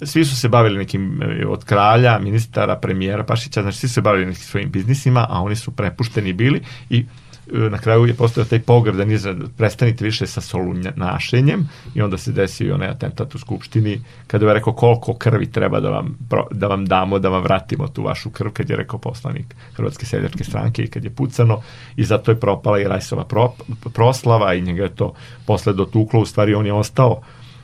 Svi 0.02 0.24
su 0.24 0.36
se 0.36 0.48
bavili 0.48 0.78
nekim 0.78 1.22
e, 1.22 1.46
od 1.46 1.64
kralja, 1.64 2.18
ministara, 2.18 2.76
premijera 2.76 3.24
Pašića, 3.24 3.62
znači 3.62 3.78
svi 3.78 3.88
su 3.88 3.94
se 3.94 4.00
bavili 4.00 4.26
nekim 4.26 4.42
svojim 4.42 4.70
biznisima, 4.70 5.26
a 5.30 5.42
oni 5.42 5.56
su 5.56 5.70
prepušteni 5.70 6.32
bili 6.32 6.62
i 6.90 7.04
na 7.46 7.78
kraju 7.78 8.06
je 8.06 8.14
postao 8.14 8.44
taj 8.44 8.60
pogrdan 8.60 9.12
izrad, 9.12 9.36
prestanite 9.56 10.04
više 10.04 10.26
sa 10.26 10.40
solunjašenjem 10.40 11.68
i 11.94 12.02
onda 12.02 12.18
se 12.18 12.32
desio 12.32 12.68
i 12.68 12.72
onaj 12.72 12.88
atentat 12.88 13.34
u 13.34 13.38
Skupštini 13.38 14.00
kada 14.26 14.46
je 14.46 14.54
rekao 14.54 14.72
koliko 14.72 15.14
krvi 15.14 15.52
treba 15.52 15.80
da 15.80 15.90
vam, 15.90 16.18
da 16.50 16.66
vam 16.66 16.86
damo, 16.86 17.18
da 17.18 17.28
vam 17.28 17.42
vratimo 17.42 17.88
tu 17.88 18.02
vašu 18.02 18.30
krv, 18.30 18.50
kad 18.50 18.70
je 18.70 18.76
rekao 18.76 18.98
poslanik 18.98 19.54
Hrvatske 19.72 20.06
seljačke 20.06 20.44
stranke 20.44 20.82
i 20.82 20.90
kad 20.90 21.04
je 21.04 21.10
pucano 21.10 21.60
i 21.96 22.04
zato 22.04 22.30
je 22.30 22.40
propala 22.40 22.80
i 22.80 22.84
Rajsova 22.84 23.24
pro, 23.24 23.52
proslava 23.94 24.54
i 24.54 24.62
njega 24.62 24.82
je 24.82 24.94
to 24.94 25.14
posle 25.46 25.72
dotuklo, 25.72 26.20
u 26.20 26.26
stvari 26.26 26.54
on 26.54 26.66
je 26.66 26.72
ostao 26.72 27.20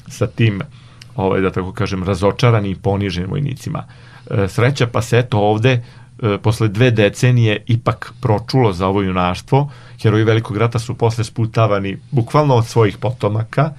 sa 0.09 0.27
tim, 0.27 0.61
ovaj, 1.17 1.41
da 1.41 1.51
tako 1.51 1.73
kažem, 1.73 2.05
razočarani 2.05 2.71
i 2.71 2.75
poniženi 2.75 3.27
vojnicima. 3.27 3.85
E, 4.31 4.49
sreća 4.49 4.87
pa 4.87 5.03
se 5.03 5.19
eto 5.19 5.39
ovde 5.39 5.83
e, 6.23 6.39
posle 6.39 6.69
dve 6.69 6.91
decenije 6.91 7.65
ipak 7.67 8.13
pročulo 8.21 8.73
za 8.73 8.87
ovo 8.87 9.03
junaštvo. 9.03 9.71
Heroji 10.03 10.25
Velikog 10.25 10.57
rata 10.57 10.79
su 10.79 10.95
posle 10.95 11.25
sputavani 11.25 11.99
bukvalno 12.11 12.55
od 12.55 12.67
svojih 12.67 12.99
potomaka 12.99 13.71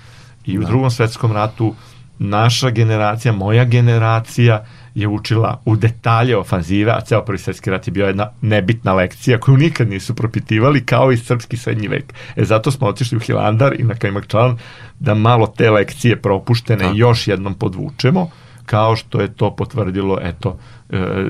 i 0.46 0.58
u 0.58 0.62
da. 0.62 0.68
drugom 0.68 0.92
svetskom 0.92 1.32
ratu 1.32 1.76
naša 2.20 2.70
generacija, 2.70 3.32
moja 3.32 3.66
generacija 3.66 4.66
je 4.96 5.08
učila 5.08 5.62
u 5.66 5.76
detalje 5.76 6.38
ofanzive, 6.38 6.92
a 6.92 7.02
ceo 7.02 7.26
prvi 7.26 7.38
svetski 7.38 7.70
rat 7.70 7.88
je 7.88 7.92
bio 7.92 8.08
jedna 8.08 8.30
nebitna 8.42 8.94
lekcija 8.94 9.40
koju 9.40 9.58
nikad 9.58 9.90
nisu 9.90 10.16
propitivali, 10.16 10.86
kao 10.86 11.12
i 11.12 11.18
srpski 11.18 11.58
srednji 11.58 11.88
vek. 11.88 12.14
E 12.36 12.46
zato 12.46 12.72
smo 12.72 12.88
otišli 12.88 13.18
u 13.18 13.20
Hilandar 13.20 13.80
i 13.80 13.84
na 13.84 13.96
Kajmakčalan 13.96 14.58
da 15.00 15.14
malo 15.14 15.48
te 15.48 15.72
lekcije 15.72 16.22
propuštene 16.22 16.84
da. 16.84 16.92
još 16.96 17.28
jednom 17.28 17.54
podvučemo, 17.54 18.30
kao 18.66 18.96
što 18.96 19.22
je 19.22 19.34
to 19.34 19.56
potvrdilo, 19.56 20.20
eto, 20.22 20.60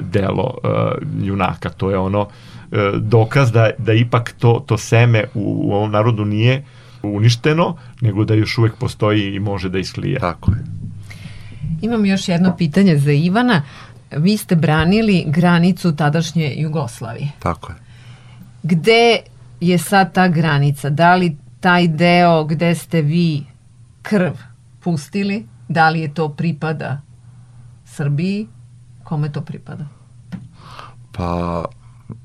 delo 0.02 0.54
e, 0.64 0.68
junaka. 1.26 1.70
To 1.70 1.90
je 1.90 1.98
ono 1.98 2.28
e, 2.72 2.92
dokaz 2.98 3.52
da, 3.52 3.70
da 3.78 3.94
ipak 3.94 4.34
to, 4.40 4.64
to 4.68 4.78
seme 4.78 5.24
u, 5.34 5.70
u 5.70 5.74
ovom 5.74 5.92
narodu 5.92 6.26
nije 6.26 6.64
uništeno, 7.04 7.78
nego 8.02 8.26
da 8.26 8.34
još 8.34 8.58
uvek 8.58 8.76
postoji 8.76 9.36
i 9.36 9.40
može 9.40 9.70
da 9.70 9.80
isklije. 9.80 10.20
Tako 10.20 10.52
je. 10.52 10.58
Imam 11.82 12.06
još 12.06 12.30
jedno 12.30 12.56
pitanje 12.58 12.98
za 12.98 13.12
Ivana. 13.12 13.62
Vi 14.18 14.38
ste 14.38 14.56
branili 14.56 15.24
granicu 15.28 15.96
tadašnje 15.96 16.54
Jugoslavije. 16.58 17.32
Tako 17.40 17.72
je. 17.72 17.78
Gde 18.64 19.20
je 19.60 19.78
sad 19.78 20.14
ta 20.14 20.28
granica? 20.28 20.90
Da 20.90 21.16
li 21.16 21.38
taj 21.60 21.88
deo 21.88 22.44
gde 22.44 22.76
ste 22.76 23.02
vi 23.02 23.44
krv 24.02 24.32
pustili, 24.80 25.46
da 25.68 25.90
li 25.90 26.00
je 26.00 26.14
to 26.14 26.30
pripada 26.30 27.02
Srbiji 27.86 28.48
Kome 29.04 29.32
to 29.32 29.42
pripada? 29.42 29.86
Pa, 31.12 31.66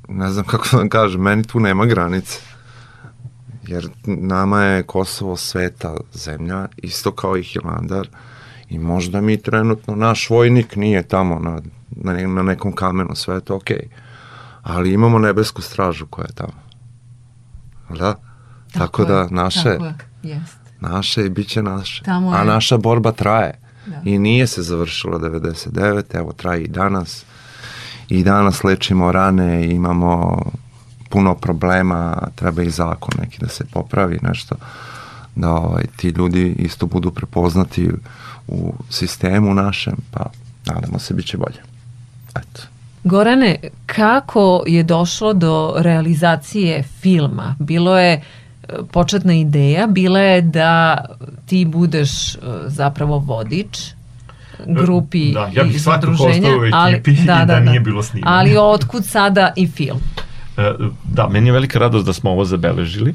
ne 0.08 0.30
znam 0.30 0.44
kako 0.44 0.68
da 0.72 0.76
vam 0.76 0.88
kažem, 0.88 1.20
meni 1.20 1.44
tu 1.44 1.60
nema 1.60 1.86
granice. 1.86 2.40
Jer 3.66 3.88
nama 4.04 4.62
je 4.62 4.82
Kosovo 4.82 5.36
sveta 5.36 5.96
zemlja, 6.12 6.68
isto 6.76 7.12
kao 7.12 7.36
i 7.36 7.42
Hilandar. 7.42 8.08
I 8.68 8.78
možda 8.78 9.20
mi 9.20 9.42
trenutno, 9.42 9.94
naš 9.94 10.30
vojnik 10.30 10.76
nije 10.76 11.02
tamo 11.02 11.38
na, 11.38 11.60
na, 11.90 12.26
na 12.26 12.42
nekom 12.42 12.72
kamenu, 12.72 13.14
sve 13.14 13.34
je 13.34 13.40
to 13.40 13.56
okej. 13.56 13.76
Okay. 13.76 14.08
Ali 14.62 14.92
imamo 14.92 15.18
nebesku 15.18 15.62
stražu 15.62 16.06
koja 16.06 16.24
je 16.24 16.34
tamo. 16.34 16.62
Da? 17.88 18.14
Tako, 18.72 18.78
tako 18.78 19.04
da, 19.04 19.28
naše... 19.30 19.62
Tako 19.62 19.84
je, 19.84 19.94
jest. 20.22 20.58
Naše 20.80 21.26
i 21.26 21.28
bit 21.28 21.48
će 21.48 21.62
naše. 21.62 22.02
Tamo 22.04 22.30
A 22.30 22.38
je. 22.38 22.44
naša 22.44 22.76
borba 22.76 23.12
traje. 23.12 23.60
Da. 23.88 24.00
I 24.04 24.18
nije 24.18 24.46
se 24.46 24.62
završila 24.62 25.18
99. 25.18 26.02
Evo, 26.12 26.32
traje 26.32 26.62
i 26.62 26.68
danas. 26.68 27.24
I 28.08 28.22
danas 28.22 28.64
lečimo 28.64 29.12
rane, 29.12 29.70
imamo 29.70 30.42
puno 31.08 31.34
problema, 31.34 32.28
treba 32.34 32.62
i 32.62 32.70
zakon 32.70 33.14
neki 33.20 33.38
da 33.40 33.48
se 33.48 33.64
popravi, 33.64 34.18
nešto 34.22 34.56
da 35.34 35.50
ovaj, 35.50 35.84
ti 35.96 36.08
ljudi 36.08 36.54
isto 36.58 36.86
budu 36.86 37.10
prepoznati 37.10 37.90
u 38.48 38.74
sistemu 38.90 39.54
našem, 39.54 39.96
pa 40.10 40.30
nadamo 40.66 40.98
se 40.98 41.14
bit 41.14 41.26
će 41.26 41.36
bolje. 41.36 41.62
Eto. 42.30 42.62
Gorane, 43.04 43.56
kako 43.86 44.62
je 44.66 44.82
došlo 44.82 45.32
do 45.32 45.74
realizacije 45.76 46.82
filma? 46.82 47.56
Bilo 47.58 47.98
je 47.98 48.12
e, 48.12 48.22
početna 48.92 49.34
ideja, 49.34 49.86
bila 49.86 50.20
je 50.20 50.42
da 50.42 51.04
ti 51.46 51.64
budeš 51.64 52.34
e, 52.34 52.38
zapravo 52.66 53.18
vodič 53.18 53.78
grupi 54.66 55.32
Da, 55.32 55.50
ja 55.52 55.64
bih 55.64 55.82
svakako 55.82 56.12
ostao 56.12 56.58
u 56.60 56.64
ekipi 56.64 57.10
i 57.10 57.24
da 57.24 57.60
nije 57.60 57.80
bilo 57.80 58.02
snimanja. 58.02 58.36
Ali 58.36 58.56
otkud 58.56 59.06
sada 59.06 59.52
i 59.56 59.66
film? 59.66 60.00
E, 60.56 60.72
Da, 61.04 61.28
meni 61.28 61.48
je 61.48 61.52
velika 61.52 61.78
radost 61.78 62.06
da 62.06 62.12
smo 62.12 62.30
ovo 62.30 62.44
zabeležili, 62.44 63.14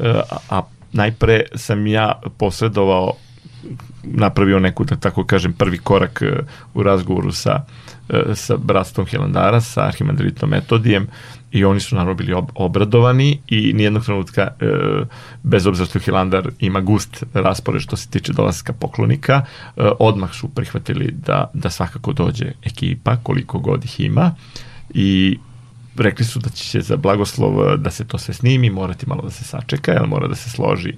E, 0.00 0.20
a, 0.50 0.62
najpre 0.92 1.42
sam 1.54 1.86
ja 1.86 2.12
posredovao 2.38 3.12
napravio 4.02 4.58
neku, 4.58 4.84
da 4.84 4.96
tako 4.96 5.24
kažem, 5.24 5.52
prvi 5.52 5.78
korak 5.78 6.22
u 6.74 6.82
razgovoru 6.82 7.32
sa, 7.32 7.60
sa 8.34 8.56
bratstvom 8.56 9.06
Hilandara, 9.06 9.60
sa 9.60 9.84
Arhimandritom 9.86 10.50
Metodijem 10.50 11.06
i 11.52 11.64
oni 11.64 11.80
su 11.80 11.94
naravno 11.94 12.14
bili 12.14 12.32
ob 12.32 12.50
obradovani 12.54 13.40
i 13.48 13.72
nijednog 13.72 14.04
trenutka, 14.04 14.42
e, 14.42 14.66
bez 15.42 15.66
obzira 15.66 15.86
što 15.86 15.98
Hilandar 15.98 16.50
ima 16.58 16.80
gust 16.80 17.24
raspored 17.34 17.82
što 17.82 17.96
se 17.96 18.08
tiče 18.10 18.32
dolaska 18.32 18.72
poklonika, 18.72 19.42
e, 19.76 19.82
odmah 19.98 20.34
su 20.34 20.48
prihvatili 20.48 21.10
da, 21.26 21.50
da 21.54 21.70
svakako 21.70 22.12
dođe 22.12 22.52
ekipa, 22.64 23.16
koliko 23.16 23.58
god 23.58 23.84
ih 23.84 24.00
ima. 24.00 24.34
I 24.94 25.38
rekli 25.96 26.24
su 26.24 26.38
da 26.38 26.50
će 26.50 26.80
za 26.80 26.96
blagoslov 26.96 27.76
da 27.76 27.90
se 27.90 28.04
to 28.04 28.18
sve 28.18 28.34
snimi, 28.34 28.70
morati 28.70 29.08
malo 29.08 29.22
da 29.22 29.30
se 29.30 29.44
sačeka, 29.44 29.92
jer 29.92 30.06
mora 30.06 30.28
da 30.28 30.34
se 30.34 30.50
složi 30.50 30.94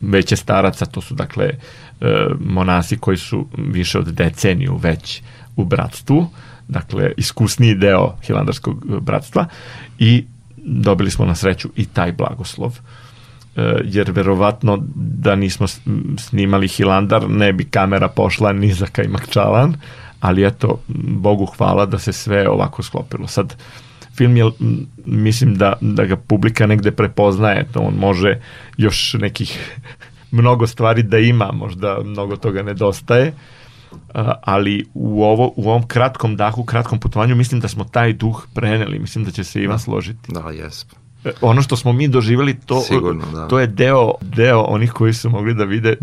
veće 0.00 0.36
staraca, 0.36 0.86
to 0.86 1.00
su 1.00 1.14
dakle 1.14 1.44
e, 1.46 1.56
monasi 2.40 2.96
koji 2.96 3.16
su 3.16 3.46
više 3.58 3.98
od 3.98 4.08
deceniju 4.08 4.76
već 4.76 5.22
u 5.56 5.64
bratstvu, 5.64 6.30
dakle 6.70 7.12
iskusniji 7.16 7.74
deo 7.74 8.16
hilandarskog 8.22 8.84
e, 8.84 9.00
bratstva 9.00 9.46
i 9.98 10.24
dobili 10.56 11.10
smo 11.10 11.26
na 11.26 11.34
sreću 11.34 11.68
i 11.76 11.84
taj 11.84 12.12
blagoslov 12.12 12.78
E, 13.56 13.80
jer 13.84 14.10
verovatno 14.10 14.78
da 14.94 15.34
nismo 15.36 15.66
snimali 16.18 16.68
Hilandar 16.68 17.30
ne 17.30 17.52
bi 17.52 17.64
kamera 17.64 18.08
pošla 18.08 18.52
ni 18.52 18.72
za 18.72 18.86
Kajmakčalan 18.86 19.76
ali 20.20 20.46
eto 20.46 20.80
Bogu 21.08 21.46
hvala 21.46 21.86
da 21.86 21.98
se 21.98 22.12
sve 22.12 22.48
ovako 22.48 22.82
sklopilo. 22.82 23.26
Sad 23.26 23.56
film 24.14 24.36
je, 24.36 24.50
mislim 25.06 25.54
da, 25.54 25.72
da 25.80 26.04
ga 26.04 26.16
publika 26.16 26.66
negde 26.66 26.90
prepoznaje, 26.90 27.66
to 27.72 27.80
on 27.80 27.94
može 27.94 28.40
još 28.76 29.14
nekih 29.14 29.78
mnogo 30.30 30.66
stvari 30.66 31.02
da 31.02 31.18
ima, 31.18 31.52
možda 31.52 31.98
mnogo 32.04 32.36
toga 32.36 32.62
nedostaje, 32.62 33.32
ali 34.42 34.84
u, 34.94 35.24
ovo, 35.24 35.52
u 35.56 35.70
ovom 35.70 35.86
kratkom 35.86 36.36
dahu, 36.36 36.64
kratkom 36.64 37.00
putovanju, 37.00 37.36
mislim 37.36 37.60
da 37.60 37.68
smo 37.68 37.84
taj 37.84 38.12
duh 38.12 38.46
preneli, 38.54 38.98
mislim 38.98 39.24
da 39.24 39.30
će 39.30 39.44
se 39.44 39.62
Ivan 39.62 39.78
složiti. 39.78 40.32
Da, 40.32 40.50
jesmo. 40.50 41.00
E, 41.24 41.30
Ono 41.40 41.62
što 41.62 41.76
smo 41.76 41.92
mi 41.92 42.08
doživjeli, 42.08 42.60
to, 42.66 42.80
Sigurno, 42.80 43.26
da. 43.32 43.48
to 43.48 43.58
je 43.58 43.66
deo, 43.66 44.12
deo 44.20 44.60
onih 44.60 44.92
koji 44.92 45.12
su 45.12 45.30
mogli 45.30 45.54
da 45.54 45.64
vide, 45.64 45.90
e, 45.90 45.96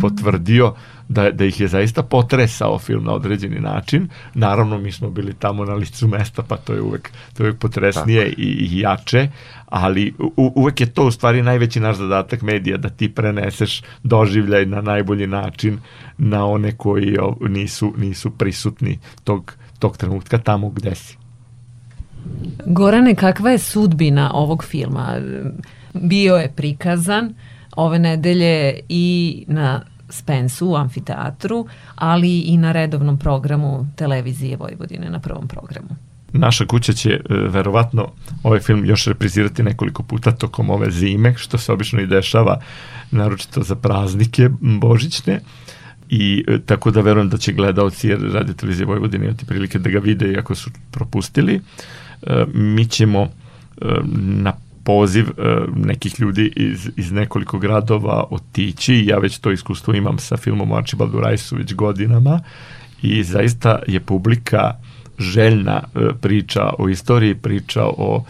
potvrdio 0.00 0.74
da, 1.08 1.30
da 1.30 1.44
ih 1.44 1.60
je 1.60 1.68
zaista 1.68 2.02
potresao 2.02 2.78
film 2.78 3.04
na 3.04 3.12
određeni 3.12 3.60
način. 3.60 4.08
Naravno, 4.34 4.78
mi 4.78 4.92
smo 4.92 5.10
bili 5.10 5.34
tamo 5.34 5.64
na 5.64 5.74
licu 5.74 6.08
mesta, 6.08 6.42
pa 6.42 6.56
to 6.56 6.72
je 6.72 6.80
uvek, 6.80 7.10
to 7.36 7.42
je 7.42 7.48
uvek 7.48 7.60
potresnije 7.60 8.28
i, 8.28 8.42
i 8.42 8.80
jače, 8.80 9.28
ali 9.68 10.14
u, 10.18 10.52
uvek 10.54 10.80
je 10.80 10.86
to 10.86 11.06
u 11.06 11.10
stvari 11.10 11.42
najveći 11.42 11.80
naš 11.80 11.96
zadatak 11.96 12.42
medija, 12.42 12.76
da 12.76 12.88
ti 12.88 13.14
preneseš 13.14 13.82
doživljaj 14.02 14.66
na 14.66 14.80
najbolji 14.80 15.26
način 15.26 15.78
na 16.18 16.46
one 16.46 16.76
koji 16.76 17.16
nisu, 17.40 17.92
nisu 17.96 18.30
prisutni 18.30 18.98
tog, 19.24 19.54
tog 19.78 19.96
trenutka 19.96 20.38
tamo 20.38 20.70
gde 20.70 20.94
si. 20.94 21.16
Gorane, 22.66 23.14
kakva 23.14 23.50
je 23.50 23.58
sudbina 23.58 24.30
ovog 24.34 24.64
filma? 24.64 25.16
Bio 25.94 26.36
je 26.36 26.52
prikazan 26.56 27.34
ove 27.76 27.98
nedelje 27.98 28.80
i 28.88 29.44
na 29.48 29.80
Spensu 30.10 30.68
u 30.70 30.76
amfiteatru, 30.76 31.66
ali 31.94 32.38
i 32.38 32.56
na 32.56 32.72
redovnom 32.72 33.18
programu 33.18 33.86
televizije 33.96 34.56
Vojvodine 34.56 35.10
na 35.10 35.18
prvom 35.18 35.48
programu. 35.48 36.07
Naša 36.32 36.66
kuća 36.66 36.92
će 36.92 37.10
e, 37.10 37.20
verovatno 37.28 38.08
ovaj 38.42 38.60
film 38.60 38.84
još 38.84 39.06
reprizirati 39.06 39.62
nekoliko 39.62 40.02
puta 40.02 40.30
tokom 40.30 40.70
ove 40.70 40.90
zime, 40.90 41.34
što 41.36 41.58
se 41.58 41.72
obično 41.72 42.00
i 42.00 42.06
dešava, 42.06 42.60
naročito 43.10 43.62
za 43.62 43.74
praznike 43.74 44.48
božićne. 44.60 45.40
I 46.08 46.44
e, 46.48 46.58
tako 46.66 46.90
da 46.90 47.00
verujem 47.00 47.28
da 47.28 47.36
će 47.36 47.52
gledaoci 47.52 48.16
radio 48.16 48.54
televizije 48.54 48.86
Vojvodine 48.86 49.26
imati 49.26 49.46
prilike 49.46 49.78
da 49.78 49.90
ga 49.90 49.98
vide 49.98 50.32
iako 50.32 50.54
su 50.54 50.70
propustili. 50.90 51.60
E, 52.22 52.44
mi 52.54 52.86
ćemo 52.86 53.28
na 54.16 54.52
poziv 54.84 55.26
nekih 55.76 56.20
ljudi 56.20 56.52
iz, 56.56 56.90
iz 56.96 57.12
nekoliko 57.12 57.58
gradova 57.58 58.24
otići. 58.30 59.04
Ja 59.06 59.18
već 59.18 59.38
to 59.38 59.52
iskustvo 59.52 59.94
imam 59.94 60.18
sa 60.18 60.36
filmom 60.36 60.72
Archibaldu 60.72 61.20
Rajsu 61.20 61.56
već 61.56 61.74
godinama 61.74 62.40
i 63.02 63.24
zaista 63.24 63.78
je 63.86 64.00
publika 64.00 64.74
željna 65.18 65.82
e, 65.94 65.98
priča 66.20 66.70
o 66.78 66.88
istoriji, 66.88 67.34
priča 67.34 67.84
o, 67.84 68.24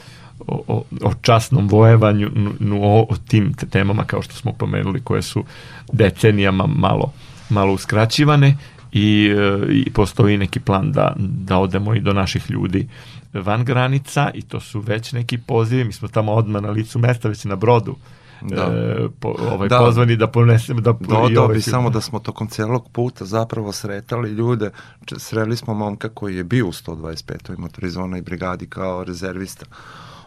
o, 0.47 0.85
o, 1.03 1.13
časnom 1.23 1.69
vojevanju, 1.69 2.31
n- 2.37 2.53
n- 2.61 2.73
o, 2.73 3.07
o 3.11 3.17
tim 3.29 3.55
te- 3.55 3.67
temama 3.67 4.05
kao 4.05 4.23
što 4.23 4.35
smo 4.35 4.53
pomenuli 4.53 5.01
koje 5.01 5.23
su 5.23 5.45
decenijama 5.93 6.67
malo, 6.67 7.13
malo 7.51 7.73
uskraćivane 7.73 8.57
i, 8.93 9.35
e, 9.39 9.73
i 9.73 9.91
postoji 9.91 10.39
neki 10.39 10.61
plan 10.61 10.93
da, 10.93 11.15
da 11.19 11.59
odemo 11.59 11.95
i 11.95 12.01
do 12.01 12.13
naših 12.13 12.51
ljudi 12.51 12.89
van 13.33 13.65
granica 13.65 14.31
i 14.35 14.43
to 14.43 14.61
su 14.61 14.81
već 14.81 15.13
neki 15.13 15.39
pozivi, 15.39 15.85
mi 15.85 15.93
smo 15.93 16.09
tamo 16.09 16.33
odmah 16.33 16.63
na 16.63 16.71
licu 16.71 16.99
mesta, 16.99 17.29
već 17.29 17.45
na 17.45 17.57
brodu 17.57 17.97
Da. 18.41 18.63
e, 18.63 19.09
po, 19.21 19.35
ovaj, 19.53 19.69
Da. 19.69 19.79
pozvani 19.79 20.17
da 20.17 20.27
ponesemo 20.27 20.81
da 20.81 20.93
Dodao 20.93 21.45
ovaj 21.45 21.57
bi 21.57 21.63
film. 21.63 21.73
samo 21.73 21.91
da 21.91 22.01
smo 22.01 22.19
tokom 22.19 22.49
celog 22.49 22.89
puta 22.93 23.25
zapravo 23.25 23.73
sretali 23.73 24.31
ljude. 24.31 24.71
Sreli 25.17 25.57
smo 25.57 25.75
momka 25.75 26.09
koji 26.09 26.37
je 26.37 26.45
bio 26.45 26.67
u 26.67 26.73
125. 26.73 27.59
motorizovanoj 27.59 28.23
brigadi 28.23 28.67
kao 28.67 29.05
rezervista. 29.05 29.67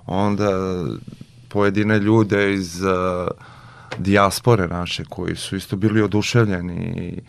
Onda 0.05 0.49
pojedine 1.49 1.99
ljude 1.99 2.53
iz 2.53 2.81
uh, 2.81 2.89
dijaspore 3.97 4.67
naše 4.67 5.03
koji 5.05 5.35
su 5.35 5.55
isto 5.55 5.75
bili 5.75 6.01
oduševljeni 6.01 7.21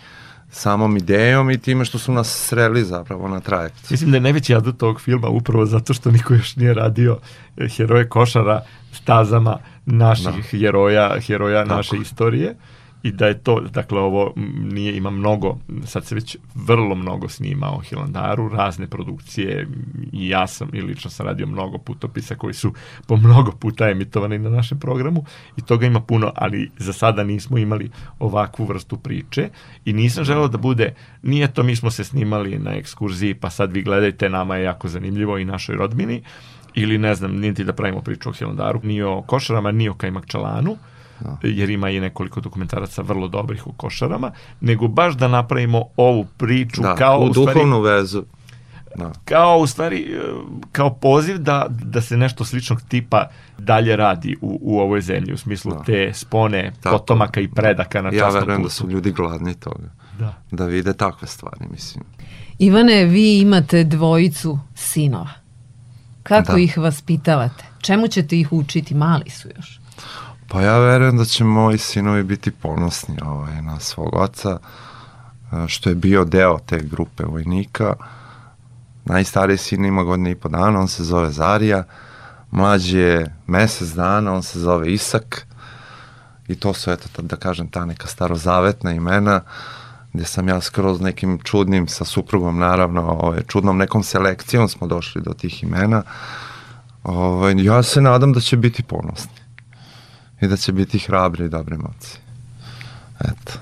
samom 0.50 0.96
idejom 0.96 1.50
i 1.50 1.58
time 1.58 1.84
što 1.84 1.98
su 1.98 2.12
nas 2.12 2.28
sreli 2.48 2.84
zapravo 2.84 3.28
na 3.28 3.40
trajektu. 3.40 3.80
Mislim 3.90 4.10
da 4.10 4.16
je 4.16 4.20
najveći 4.20 4.54
adut 4.54 4.82
ovog 4.82 5.00
filma 5.00 5.28
upravo 5.28 5.66
zato 5.66 5.94
što 5.94 6.10
niko 6.10 6.34
još 6.34 6.56
nije 6.56 6.74
radio 6.74 7.18
eh, 7.56 7.68
heroje 7.68 8.08
košara 8.08 8.62
stazama 8.92 9.58
naših 9.86 10.44
heroja, 10.50 11.20
heroja 11.20 11.64
Tako. 11.64 11.76
naše 11.76 11.96
istorije 11.96 12.54
i 13.02 13.12
da 13.12 13.26
je 13.26 13.38
to, 13.38 13.60
dakle 13.60 14.00
ovo 14.00 14.32
nije, 14.60 14.96
ima 14.96 15.10
mnogo, 15.10 15.58
sad 15.84 16.06
se 16.06 16.14
već 16.14 16.36
vrlo 16.54 16.94
mnogo 16.94 17.28
snima 17.28 17.70
o 17.70 17.80
Hilandaru, 17.80 18.48
razne 18.48 18.86
produkcije 18.86 19.68
i 20.12 20.28
ja 20.28 20.46
sam 20.46 20.68
i 20.72 20.80
lično 20.80 21.10
sam 21.10 21.26
radio 21.26 21.46
mnogo 21.46 21.78
putopisa 21.78 22.34
koji 22.34 22.54
su 22.54 22.72
po 23.06 23.16
mnogo 23.16 23.52
puta 23.52 23.88
emitovani 23.88 24.38
na 24.38 24.50
našem 24.50 24.78
programu 24.78 25.24
i 25.56 25.62
toga 25.62 25.86
ima 25.86 26.00
puno, 26.00 26.32
ali 26.36 26.70
za 26.76 26.92
sada 26.92 27.24
nismo 27.24 27.58
imali 27.58 27.90
ovakvu 28.18 28.64
vrstu 28.64 28.96
priče 28.96 29.48
i 29.84 29.92
nisam 29.92 30.24
želeo 30.24 30.48
da 30.48 30.58
bude, 30.58 30.94
nije 31.22 31.52
to 31.52 31.62
mi 31.62 31.76
smo 31.76 31.90
se 31.90 32.04
snimali 32.04 32.58
na 32.58 32.74
ekskurziji 32.74 33.34
pa 33.34 33.50
sad 33.50 33.72
vi 33.72 33.82
gledajte, 33.82 34.28
nama 34.28 34.56
je 34.56 34.64
jako 34.64 34.88
zanimljivo 34.88 35.38
i 35.38 35.44
našoj 35.44 35.76
rodbini 35.76 36.22
ili 36.74 36.98
ne 36.98 37.14
znam, 37.14 37.32
niti 37.32 37.64
da 37.64 37.72
pravimo 37.72 38.00
priču 38.00 38.28
o 38.28 38.32
Hilandaru, 38.32 38.80
ni 38.82 39.02
o 39.02 39.22
košarama, 39.22 39.70
ni 39.72 39.88
o 39.88 39.94
Kajmakčalanu, 39.94 40.76
Da. 41.20 41.36
jer 41.42 41.70
ima 41.70 41.90
i 41.90 42.00
nekoliko 42.00 42.40
dokumentaraca 42.40 43.02
vrlo 43.02 43.28
dobrih 43.28 43.66
o 43.66 43.72
košarama, 43.72 44.30
nego 44.60 44.88
baš 44.88 45.14
da 45.14 45.28
napravimo 45.28 45.84
ovu 45.96 46.26
priču 46.36 46.82
Da, 46.82 46.94
kao 46.94 47.18
u 47.18 47.22
u 47.22 47.30
stvari, 47.30 47.54
duhovnu 47.54 47.80
vezu. 47.80 48.22
Da. 48.96 49.12
kao 49.24 49.58
u 49.58 49.66
stvari 49.66 50.16
kao 50.72 50.90
poziv 50.90 51.38
da, 51.38 51.66
da 51.70 52.00
se 52.00 52.16
nešto 52.16 52.44
sličnog 52.44 52.80
tipa 52.82 53.28
dalje 53.58 53.96
radi 53.96 54.36
u, 54.40 54.58
u 54.62 54.80
ovoj 54.80 55.00
zemlji 55.00 55.32
u 55.32 55.38
smislu 55.38 55.72
Da. 55.72 55.82
te 55.82 56.10
spone 56.14 56.72
Tako. 56.80 56.98
potomaka 56.98 57.40
i 57.40 57.48
predaka 57.48 58.02
na 58.02 58.08
Ja 58.08 58.18
časnom 58.18 58.34
verujem 58.34 58.56
putu. 58.58 58.66
da 58.66 58.70
su 58.70 58.90
ljudi 58.90 59.12
gladni 59.12 59.54
toga. 59.54 59.90
Da. 60.18 60.34
Da 60.50 60.66
vide 60.66 60.92
takve 60.92 61.28
stvari, 61.28 61.64
mislim. 61.70 62.04
Ivane, 62.58 63.04
vi 63.04 63.38
imate 63.38 63.84
dvojicu 63.84 64.58
sinova. 64.74 65.41
Kako 66.22 66.52
Da. 66.52 66.58
ih 66.58 66.78
vaspitavate? 66.78 67.64
Čemu 67.80 68.08
ćete 68.08 68.40
ih 68.40 68.52
učiti? 68.52 68.94
Mali 68.94 69.30
su 69.30 69.48
još. 69.56 69.80
Pa 70.48 70.62
ja 70.62 70.78
verujem 70.78 71.16
da 71.16 71.24
će 71.24 71.44
moji 71.44 71.78
sinovi 71.78 72.22
biti 72.22 72.50
ponosni 72.50 73.16
ovaj, 73.22 73.62
na 73.62 73.80
svog 73.80 74.14
oca, 74.14 74.58
e, 75.52 75.68
što 75.68 75.88
je 75.88 75.94
bio 75.94 76.24
deo 76.24 76.58
te 76.66 76.78
grupe 76.78 77.24
vojnika. 77.24 77.94
Najstariji 79.04 79.58
sin 79.58 79.84
ima 79.84 80.02
godine 80.02 80.30
i 80.30 80.34
po 80.34 80.48
dana, 80.48 80.80
on 80.80 80.88
se 80.88 81.04
zove 81.04 81.30
Zarija, 81.30 81.84
mlađi 82.50 82.98
je 82.98 83.34
mesec 83.46 83.88
dana, 83.88 84.32
on 84.32 84.42
se 84.42 84.60
zove 84.60 84.92
Isak 84.92 85.46
i 86.48 86.54
to 86.54 86.74
su, 86.74 86.90
eto, 86.90 87.22
da 87.22 87.36
kažem, 87.36 87.68
ta 87.68 87.84
neka 87.84 88.06
starozavetna 88.06 88.92
imena 88.92 89.40
gde 90.12 90.24
sam 90.24 90.48
ja 90.48 90.60
skroz 90.60 91.00
nekim 91.00 91.38
čudnim 91.44 91.88
sa 91.88 92.04
suprugom, 92.04 92.58
naravno, 92.58 93.02
ovaj, 93.02 93.42
čudnom 93.48 93.78
nekom 93.78 94.02
selekcijom 94.02 94.68
smo 94.68 94.86
došli 94.86 95.22
do 95.22 95.32
tih 95.32 95.62
imena. 95.62 96.02
Ovaj, 97.04 97.54
ja 97.56 97.82
se 97.82 98.00
nadam 98.00 98.32
da 98.32 98.40
će 98.40 98.56
biti 98.56 98.82
ponosni 98.82 99.42
i 100.40 100.46
da 100.46 100.56
će 100.56 100.72
biti 100.72 100.98
hrabri 100.98 101.44
i 101.44 101.48
dobri 101.48 101.76
moci. 101.78 102.18
Eto. 103.20 103.52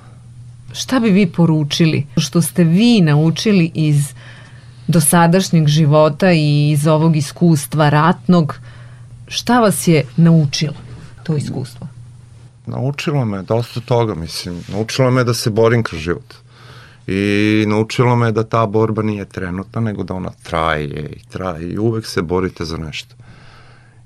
Šta 0.72 1.00
bi 1.00 1.10
vi 1.10 1.26
poručili 1.26 2.06
što 2.16 2.42
ste 2.42 2.64
vi 2.64 3.00
naučili 3.00 3.70
iz 3.74 4.14
dosadašnjeg 4.86 5.66
života 5.66 6.32
i 6.32 6.70
iz 6.70 6.86
ovog 6.86 7.16
iskustva 7.16 7.88
ratnog? 7.88 8.58
Šta 9.28 9.60
vas 9.60 9.88
je 9.88 10.04
naučilo 10.16 10.74
to 11.22 11.36
iskustvo? 11.36 11.86
Naučilo 12.66 13.24
me 13.24 13.42
dosta 13.42 13.80
toga, 13.80 14.14
mislim. 14.14 14.60
Naučilo 14.68 15.10
me 15.10 15.24
da 15.24 15.34
se 15.34 15.50
borim 15.50 15.82
kroz 15.82 16.00
život. 16.00 16.34
I 17.12 17.64
naučilo 17.68 18.16
me 18.16 18.32
da 18.32 18.44
ta 18.44 18.66
borba 18.66 19.02
nije 19.02 19.24
trenutna, 19.24 19.80
nego 19.80 20.02
da 20.02 20.14
ona 20.14 20.30
traje 20.42 21.10
i 21.16 21.28
traje 21.28 21.70
i 21.70 21.78
uvek 21.78 22.06
se 22.06 22.22
borite 22.22 22.64
za 22.64 22.76
nešto. 22.76 23.14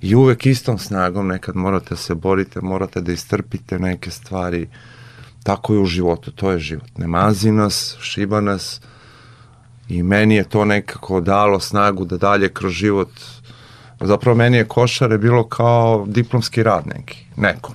I 0.00 0.14
uvek 0.14 0.46
istom 0.46 0.78
snagom 0.78 1.26
nekad 1.26 1.56
morate 1.56 1.90
da 1.90 1.96
se 1.96 2.14
borite, 2.14 2.60
morate 2.60 3.00
da 3.00 3.12
istrpite 3.12 3.78
neke 3.78 4.10
stvari. 4.10 4.68
Tako 5.42 5.74
je 5.74 5.80
u 5.80 5.86
životu, 5.86 6.30
to 6.30 6.50
je 6.50 6.58
život. 6.58 6.98
Ne 6.98 7.06
mazi 7.06 7.52
nas, 7.52 7.96
šiba 8.00 8.40
nas 8.40 8.80
i 9.88 10.02
meni 10.02 10.34
je 10.34 10.44
to 10.44 10.64
nekako 10.64 11.20
dalo 11.20 11.60
snagu 11.60 12.04
da 12.04 12.16
dalje 12.16 12.48
kroz 12.48 12.72
život 12.72 13.10
zapravo 14.00 14.36
meni 14.36 14.56
je 14.56 14.64
košare 14.64 15.18
bilo 15.18 15.48
kao 15.48 16.04
diplomski 16.08 16.62
rad 16.62 16.86
neki, 16.86 17.26
nekom. 17.36 17.74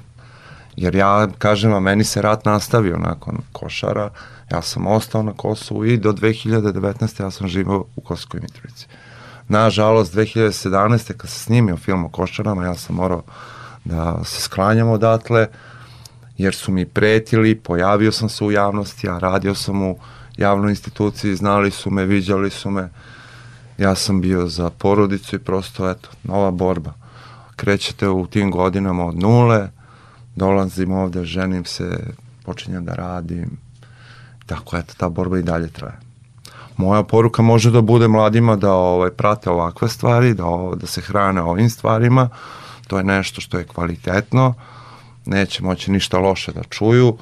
Jer 0.75 0.95
ja, 0.95 1.27
kažem 1.37 1.71
vam, 1.71 1.83
meni 1.83 2.03
se 2.03 2.21
rat 2.21 2.45
nastavio 2.45 2.97
nakon 2.97 3.37
košara, 3.51 4.09
ja 4.51 4.61
sam 4.61 4.87
ostao 4.87 5.23
na 5.23 5.33
Kosovu 5.33 5.85
i 5.85 5.97
do 5.97 6.13
2019. 6.13 7.23
ja 7.23 7.31
sam 7.31 7.47
živao 7.47 7.85
u 7.95 8.01
Kosovskoj 8.01 8.39
Mitrovici. 8.39 8.87
Nažalost, 9.47 10.15
2017. 10.15 11.13
kad 11.13 11.29
se 11.29 11.39
snimio 11.39 11.77
film 11.77 12.05
o 12.05 12.09
košarama, 12.09 12.65
ja 12.65 12.75
sam 12.75 12.95
morao 12.95 13.23
da 13.85 14.23
se 14.23 14.41
sklanjam 14.41 14.89
odatle, 14.89 15.47
jer 16.37 16.55
su 16.55 16.71
mi 16.71 16.85
pretili, 16.85 17.55
pojavio 17.55 18.11
sam 18.11 18.29
se 18.29 18.43
u 18.43 18.51
javnosti, 18.51 19.07
ja 19.07 19.17
radio 19.17 19.55
sam 19.55 19.83
u 19.83 19.97
javnoj 20.37 20.69
instituciji, 20.69 21.35
znali 21.35 21.71
su 21.71 21.91
me, 21.91 22.05
viđali 22.05 22.49
su 22.49 22.71
me, 22.71 22.89
ja 23.77 23.95
sam 23.95 24.21
bio 24.21 24.47
za 24.47 24.69
porodicu 24.69 25.35
i 25.35 25.39
prosto, 25.39 25.89
eto, 25.89 26.09
nova 26.23 26.51
borba. 26.51 26.93
Krećete 27.55 28.09
u 28.09 28.27
tim 28.27 28.51
godinama 28.51 29.05
od 29.05 29.19
nule, 29.19 29.69
dolazim 30.35 30.91
ovde, 30.91 31.25
ženim 31.25 31.65
se, 31.65 31.99
počinjem 32.45 32.85
da 32.85 32.93
radim, 32.93 33.68
tako, 34.49 34.77
eto, 34.77 34.93
ta 34.97 35.09
borba 35.09 35.39
i 35.39 35.43
dalje 35.43 35.67
traje 35.67 36.09
moja 36.79 37.03
poruka 37.03 37.41
može 37.41 37.71
da 37.71 37.81
bude 37.81 38.07
mladima 38.07 38.55
da 38.55 38.73
ovaj, 38.73 39.09
prate 39.09 39.49
ovakve 39.49 39.89
stvari, 39.89 40.33
da, 40.33 40.45
da 40.75 40.87
se 40.87 41.01
hrane 41.01 41.41
ovim 41.41 41.69
stvarima, 41.69 42.29
to 42.87 42.97
je 42.97 43.03
nešto 43.03 43.41
što 43.41 43.57
je 43.57 43.67
kvalitetno, 43.67 44.53
neće 45.25 45.63
moći 45.63 45.91
ništa 45.91 46.17
loše 46.17 46.51
da 46.51 46.63
čuju. 46.63 47.17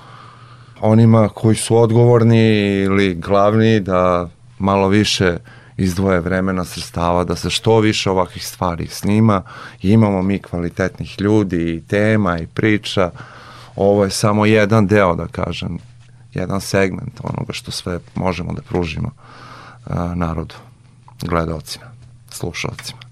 Onima 0.82 1.30
koji 1.30 1.56
su 1.56 1.78
odgovorni 1.78 2.82
ili 2.84 3.16
glavni 3.16 3.80
da 3.80 4.30
malo 4.60 4.88
više 4.88 5.38
izdvoje 5.78 6.20
vremena 6.20 6.66
sredstava 6.66 7.24
da 7.24 7.36
se 7.36 7.50
što 7.50 7.80
više 7.80 8.10
ovakvih 8.10 8.46
stvari 8.48 8.88
snima 8.88 9.42
i 9.82 9.90
imamo 9.90 10.22
mi 10.22 10.40
kvalitetnih 10.40 11.22
ljudi 11.22 11.74
i 11.74 11.82
tema 11.82 12.40
i 12.40 12.48
priča. 12.48 13.12
Ovo 13.76 14.04
je 14.04 14.10
samo 14.10 14.46
jedan 14.46 14.88
deo, 14.88 15.16
da 15.16 15.28
kažem, 15.28 15.78
jedan 16.34 16.62
segment 16.62 17.20
onoga 17.24 17.54
što 17.54 17.72
sve 17.72 18.00
možemo 18.16 18.54
da 18.54 18.62
pružimo 18.62 19.12
narodu, 20.16 20.56
gledalcima, 21.22 21.86
slušalcima. 22.30 23.07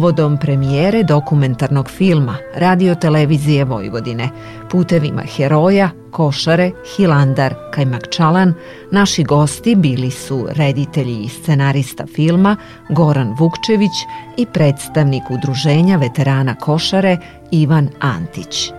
Povodom 0.00 0.38
premijere 0.38 1.02
dokumentarnog 1.02 1.90
filma 1.90 2.36
Radio 2.54 2.94
Televizije 2.94 3.64
Vojvodine 3.64 4.28
Putevima 4.70 5.22
heroja, 5.22 5.90
Košare, 6.10 6.70
Hilandar, 6.96 7.54
Kajmakčalan, 7.72 8.54
naši 8.90 9.24
gosti 9.24 9.74
bili 9.74 10.10
su 10.10 10.46
reditelji 10.50 11.22
i 11.24 11.28
scenarista 11.28 12.06
filma 12.06 12.56
Goran 12.88 13.34
Vukčević 13.38 13.90
i 14.36 14.46
predstavnik 14.46 15.22
udruženja 15.30 15.96
veterana 15.96 16.54
Košare 16.54 17.16
Ivan 17.50 17.88
Antić. 18.00 18.72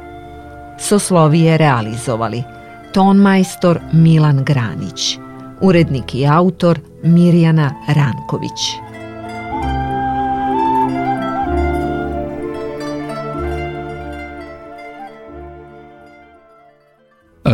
Soslovije 0.80 1.58
realizovali 1.58 2.44
tonmajstor 2.94 3.80
Milan 3.94 4.44
Granić, 4.44 5.18
urednik 5.60 6.16
i 6.16 6.28
autor 6.28 6.80
Mirjana 7.04 7.72
Ranković. 7.88 8.91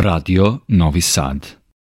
Radio 0.08 0.62
Novi 0.68 1.02
Sad 1.02 1.58